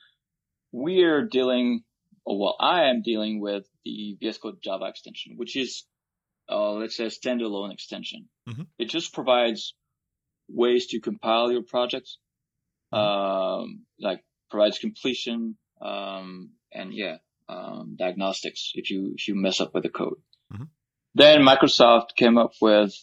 [0.71, 1.83] we're dealing,
[2.25, 5.85] or well, I am dealing with the VS Code Java extension, which is,
[6.49, 8.29] uh, let's say, a standalone extension.
[8.47, 8.63] Mm-hmm.
[8.77, 9.73] It just provides
[10.49, 12.17] ways to compile your projects
[12.91, 17.17] um, like provides completion, um, and yeah,
[17.49, 20.21] um, diagnostics if you, if you mess up with the code.
[20.53, 20.63] Mm-hmm.
[21.15, 22.93] Then Microsoft came up with,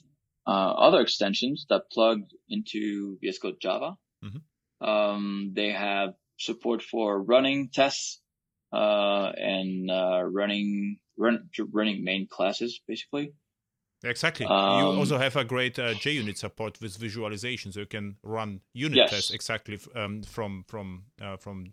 [0.47, 3.97] uh, other extensions that plugged into VS Code Java.
[4.23, 4.87] Mm-hmm.
[4.87, 8.21] Um, they have support for running tests,
[8.73, 13.33] uh, and, uh, running, run, running main classes, basically.
[14.05, 14.47] Exactly.
[14.47, 18.61] Um, you also have a great uh, JUnit support with visualization, so you can run
[18.75, 19.11] unit yes.
[19.11, 21.73] tests exactly um, from from uh, from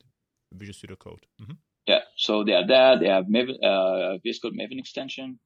[0.53, 1.25] Visual Studio Code.
[1.41, 1.53] Mm-hmm.
[1.87, 1.99] Yeah.
[2.15, 2.99] So they have that.
[3.01, 5.39] They have Maven, uh, VS Code Maven extension,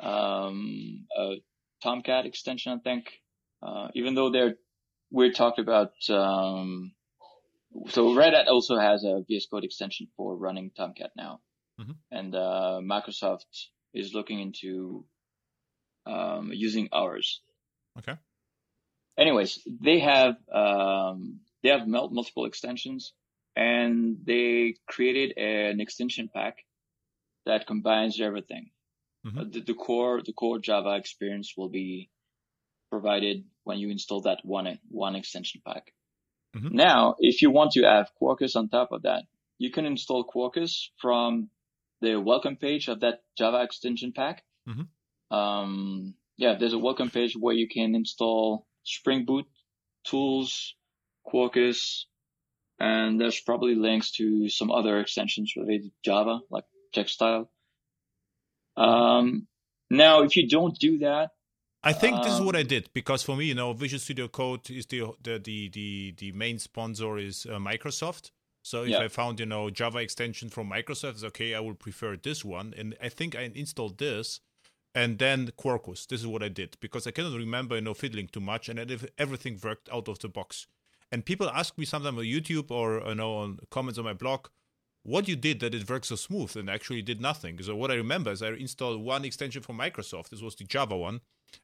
[0.00, 1.06] um,
[1.82, 3.06] Tomcat extension, I think.
[3.62, 4.56] Uh, even though they're
[5.12, 6.92] we talked about um,
[7.88, 11.40] so Red Hat also has a VS Code extension for running Tomcat now,
[11.80, 11.92] mm-hmm.
[12.10, 15.04] and uh, Microsoft is looking into
[16.06, 17.40] um, using ours.
[17.98, 18.14] Okay.
[19.18, 23.12] Anyways, they have um, they have multiple extensions,
[23.56, 26.58] and they created an extension pack
[27.46, 28.70] that combines everything.
[29.26, 29.38] Mm-hmm.
[29.38, 32.10] Uh, the, the, core the core Java experience will be
[32.90, 35.92] provided when you install that one one extension pack.
[36.56, 36.76] Mm-hmm.
[36.76, 39.22] Now, if you want to add Quarkus on top of that,
[39.58, 41.50] you can install Quarkus from
[42.00, 44.42] the welcome page of that Java extension pack.
[44.68, 44.82] Mm-hmm
[45.30, 49.46] um, yeah, there's a welcome page where you can install Spring Boot
[50.04, 50.74] tools,
[51.26, 52.04] Quarkus,
[52.78, 57.50] and there's probably links to some other extensions related to Java, like Textile.
[58.76, 59.46] Um,
[59.90, 61.30] now, if you don't do that,
[61.82, 64.00] I think um, this is what I um, did because for me, you know, Visual
[64.00, 68.30] Studio Code is the the the the, the main sponsor is uh, Microsoft.
[68.62, 68.98] So if yeah.
[68.98, 71.54] I found you know Java extension from Microsoft, it's okay.
[71.54, 74.40] I will prefer this one, and I think I installed this,
[74.94, 76.06] and then Quarkus.
[76.06, 78.78] This is what I did because I cannot remember you know fiddling too much, and
[79.18, 80.66] everything worked out of the box.
[81.10, 84.48] And people ask me sometimes on YouTube or you know on comments on my blog,
[85.02, 87.62] what you did that it works so smooth, and actually did nothing.
[87.62, 90.28] So what I remember is I installed one extension from Microsoft.
[90.28, 91.22] This was the Java one,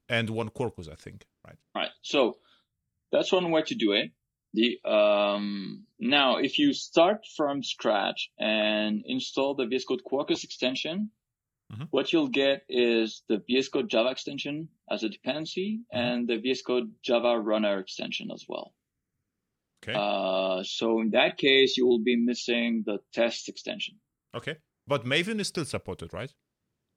[0.08, 1.26] and one Quarkus, I think.
[1.46, 1.56] Right.
[1.74, 1.90] Right.
[2.02, 2.36] So
[3.12, 4.10] that's one way to do it.
[4.54, 11.10] The um, now, if you start from scratch and install the VS Code Quarkus extension,
[11.72, 11.84] mm-hmm.
[11.90, 15.98] what you'll get is the VS Code Java extension as a dependency mm-hmm.
[15.98, 18.72] and the VS Code Java Runner extension as well.
[19.82, 19.98] Okay.
[19.98, 23.96] Uh, so in that case, you will be missing the test extension.
[24.34, 24.56] Okay,
[24.86, 26.32] but Maven is still supported, right?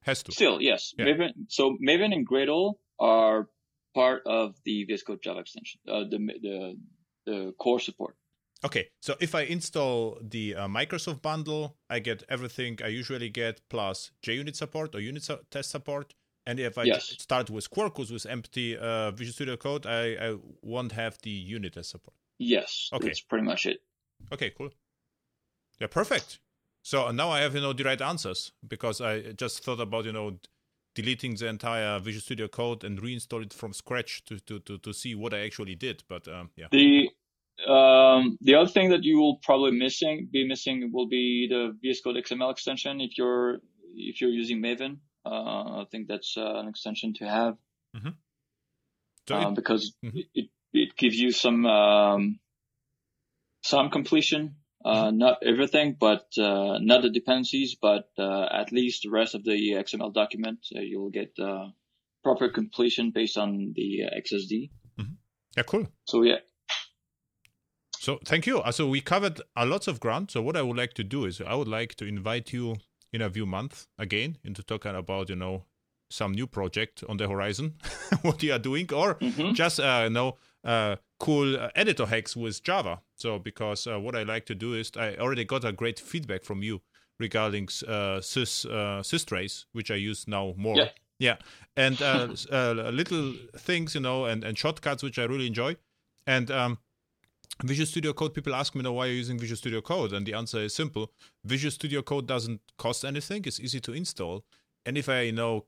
[0.04, 0.32] Has to.
[0.32, 0.93] Still, yes.
[0.97, 1.06] Yeah.
[1.06, 1.32] Maven.
[1.50, 3.47] So Maven and Gradle are
[3.93, 5.80] part of the VS Code Java extension.
[5.88, 6.78] Uh, the the
[7.26, 8.16] the core support.
[8.64, 13.62] Okay, so if I install the uh, Microsoft bundle, I get everything I usually get
[13.70, 16.14] plus JUnit support or unit su- test support.
[16.45, 17.16] And if I yes.
[17.20, 21.74] start with Quarkus with empty uh, Visual Studio Code, I, I won't have the unit
[21.74, 22.16] test support.
[22.38, 23.08] Yes, okay.
[23.08, 23.82] that's pretty much it.
[24.34, 24.72] Okay, cool.
[25.80, 26.39] Yeah, perfect.
[26.84, 30.14] So now I have you know the right answers because I just thought about you
[30.14, 30.40] know
[30.96, 34.94] deleting the entire Visual Studio Code and reinstall it from scratch to to to, to
[34.94, 36.04] see what I actually did.
[36.08, 36.68] But um, yeah.
[36.72, 37.10] The
[37.68, 42.02] um, the other thing that you will probably missing be missing will be the VS
[42.02, 43.60] Code XML extension if you're
[43.96, 44.98] if you're using Maven.
[45.26, 47.58] Uh, I think that's uh, an extension to have
[47.96, 48.10] mm-hmm.
[49.28, 50.20] so uh, it, because mm-hmm.
[50.34, 52.40] it it gives you some um,
[53.64, 54.56] some completion.
[54.84, 59.44] Uh, not everything, but uh, not the dependencies, but uh, at least the rest of
[59.44, 60.60] the XML document.
[60.72, 61.36] you'll get
[62.24, 64.70] proper completion based on the XSD.
[65.00, 65.14] Mm-hmm.
[65.58, 65.88] Yeah, cool.
[66.06, 66.38] So yeah,
[68.00, 68.60] so thank you.
[68.60, 70.32] Uh, so we covered a lot of ground.
[70.32, 72.78] So what I would like to do is I would like to invite you
[73.12, 75.66] in a few months again into talking about you know
[76.10, 77.76] some new project on the horizon,
[78.22, 79.54] what you are doing, or mm-hmm.
[79.54, 83.02] just uh, you know uh, cool uh, editor hacks with Java.
[83.20, 86.44] So because uh, what I like to do is I already got a great feedback
[86.44, 86.82] from you
[87.20, 90.78] regarding uh, sys uh, systrace, which I use now more.
[90.78, 90.90] Yeah.
[91.22, 91.36] Yeah,
[91.76, 95.76] and uh, uh, little things, you know, and, and shortcuts which I really enjoy.
[96.26, 96.78] And um,
[97.64, 100.14] Visual Studio Code, people ask me, you know, why are you using Visual Studio Code?
[100.14, 101.12] And the answer is simple.
[101.44, 103.44] Visual Studio Code doesn't cost anything.
[103.46, 104.46] It's easy to install.
[104.86, 105.66] And if I, you know,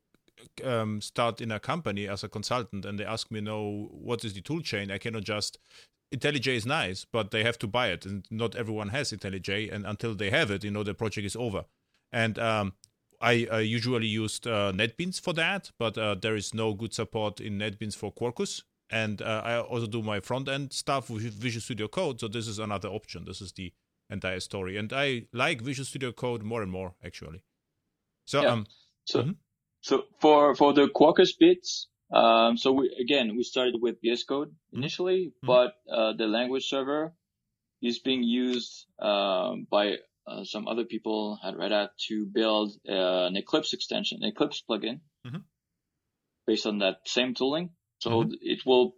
[0.64, 4.24] um, start in a company as a consultant and they ask me, you know, what
[4.24, 4.90] is the tool chain?
[4.90, 5.58] I cannot just,
[6.14, 8.06] IntelliJ is nice, but they have to buy it.
[8.06, 9.72] And not everyone has IntelliJ.
[9.72, 11.66] And until they have it, you know, the project is over.
[12.12, 12.74] And um,
[13.22, 17.40] I uh, usually used uh, NetBeans for that, but uh, there is no good support
[17.40, 21.62] in NetBeans for Quarkus and uh, I also do my front end stuff with Visual
[21.62, 22.20] Studio Code.
[22.20, 23.26] So this is another option.
[23.26, 23.74] This is the
[24.10, 27.44] entire story, and I like Visual Studio Code more and more actually.
[28.26, 28.50] So yeah.
[28.50, 28.68] um,
[29.06, 29.32] so mm-hmm.
[29.80, 34.54] so for for the Quarkus bits, um, so we again we started with VS Code
[34.74, 35.48] initially, mm-hmm.
[35.48, 37.14] but uh, the language server
[37.82, 39.96] is being used um, by
[40.28, 44.62] uh, some other people at Red Hat to build uh, an Eclipse extension, an Eclipse
[44.70, 45.38] plugin, mm-hmm.
[46.46, 47.72] based on that same tooling.
[48.00, 48.34] So mm-hmm.
[48.42, 48.94] it will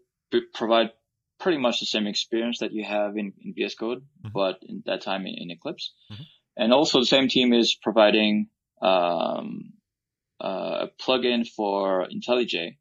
[0.53, 0.91] provide
[1.39, 4.29] pretty much the same experience that you have in, in VS Code, mm-hmm.
[4.33, 5.93] but in that time in, in Eclipse.
[6.11, 6.23] Mm-hmm.
[6.57, 8.49] And also the same team is providing
[8.81, 9.73] um,
[10.41, 12.77] uh, a plugin for IntelliJ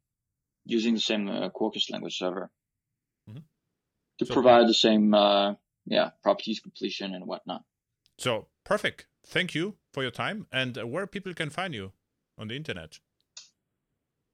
[0.65, 2.49] using the same uh, Quarkus language server
[3.29, 3.39] mm-hmm.
[4.19, 5.55] to so, provide the same uh,
[5.85, 7.63] yeah properties completion and whatnot.
[8.17, 9.07] So perfect.
[9.25, 10.47] Thank you for your time.
[10.51, 11.93] And uh, where people can find you
[12.37, 12.99] on the internet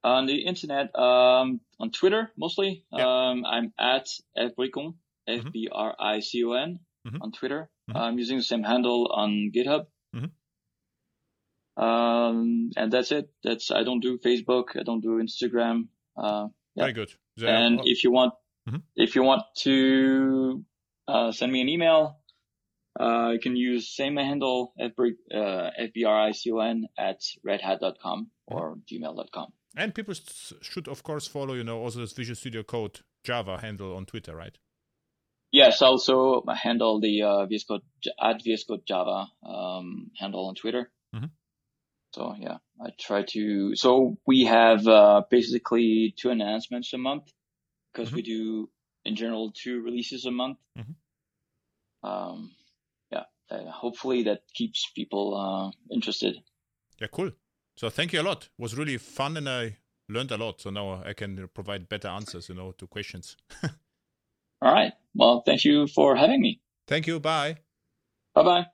[0.04, 2.86] on the internet, um, on Twitter mostly.
[2.92, 4.08] Um, I'm at
[4.38, 4.96] fbricon,
[5.28, 7.22] F B R I C O N, mm-hmm.
[7.22, 7.70] on Twitter.
[7.90, 7.98] Mm-hmm.
[7.98, 9.88] I'm using the same handle on GitHub.
[10.16, 11.84] Mm-hmm.
[11.84, 13.30] Um, and that's it.
[13.44, 14.78] That's I don't do Facebook.
[14.78, 15.88] I don't do Instagram.
[16.20, 16.84] Uh, yeah.
[16.84, 17.12] Very good.
[17.42, 18.34] and if you want,
[18.68, 18.78] mm-hmm.
[18.96, 20.64] if you want to
[21.08, 22.18] uh, send me an email,
[23.00, 29.54] uh, you can use same handle uh, fbricon at redhat.com or gmail.com.
[29.76, 30.16] And people
[30.62, 34.36] should, of course, follow, you know, also this Visual Studio Code Java handle on Twitter,
[34.36, 34.58] right?
[35.52, 37.82] Yes, also handle the uh, VS Code
[38.22, 40.92] at VS Code Java um, handle on Twitter.
[41.16, 41.26] Mm-hmm.
[42.14, 43.76] So yeah, I try to.
[43.76, 47.32] So we have uh, basically two announcements a month
[47.92, 48.16] because mm-hmm.
[48.18, 48.70] we do
[49.06, 50.58] in general two releases a month.
[50.78, 50.96] Mhm.
[52.02, 52.52] Um,
[53.12, 56.38] yeah, uh, hopefully that keeps people uh, interested.
[57.00, 57.32] Yeah, cool.
[57.76, 58.44] So thank you a lot.
[58.44, 59.78] It was really fun and I
[60.10, 60.62] learned a lot.
[60.62, 63.38] So now I can provide better answers, you know, to questions.
[64.62, 64.94] All right.
[65.14, 66.62] Well, thank you for having me.
[66.88, 67.20] Thank you.
[67.20, 67.58] Bye.
[68.34, 68.66] Bye bye.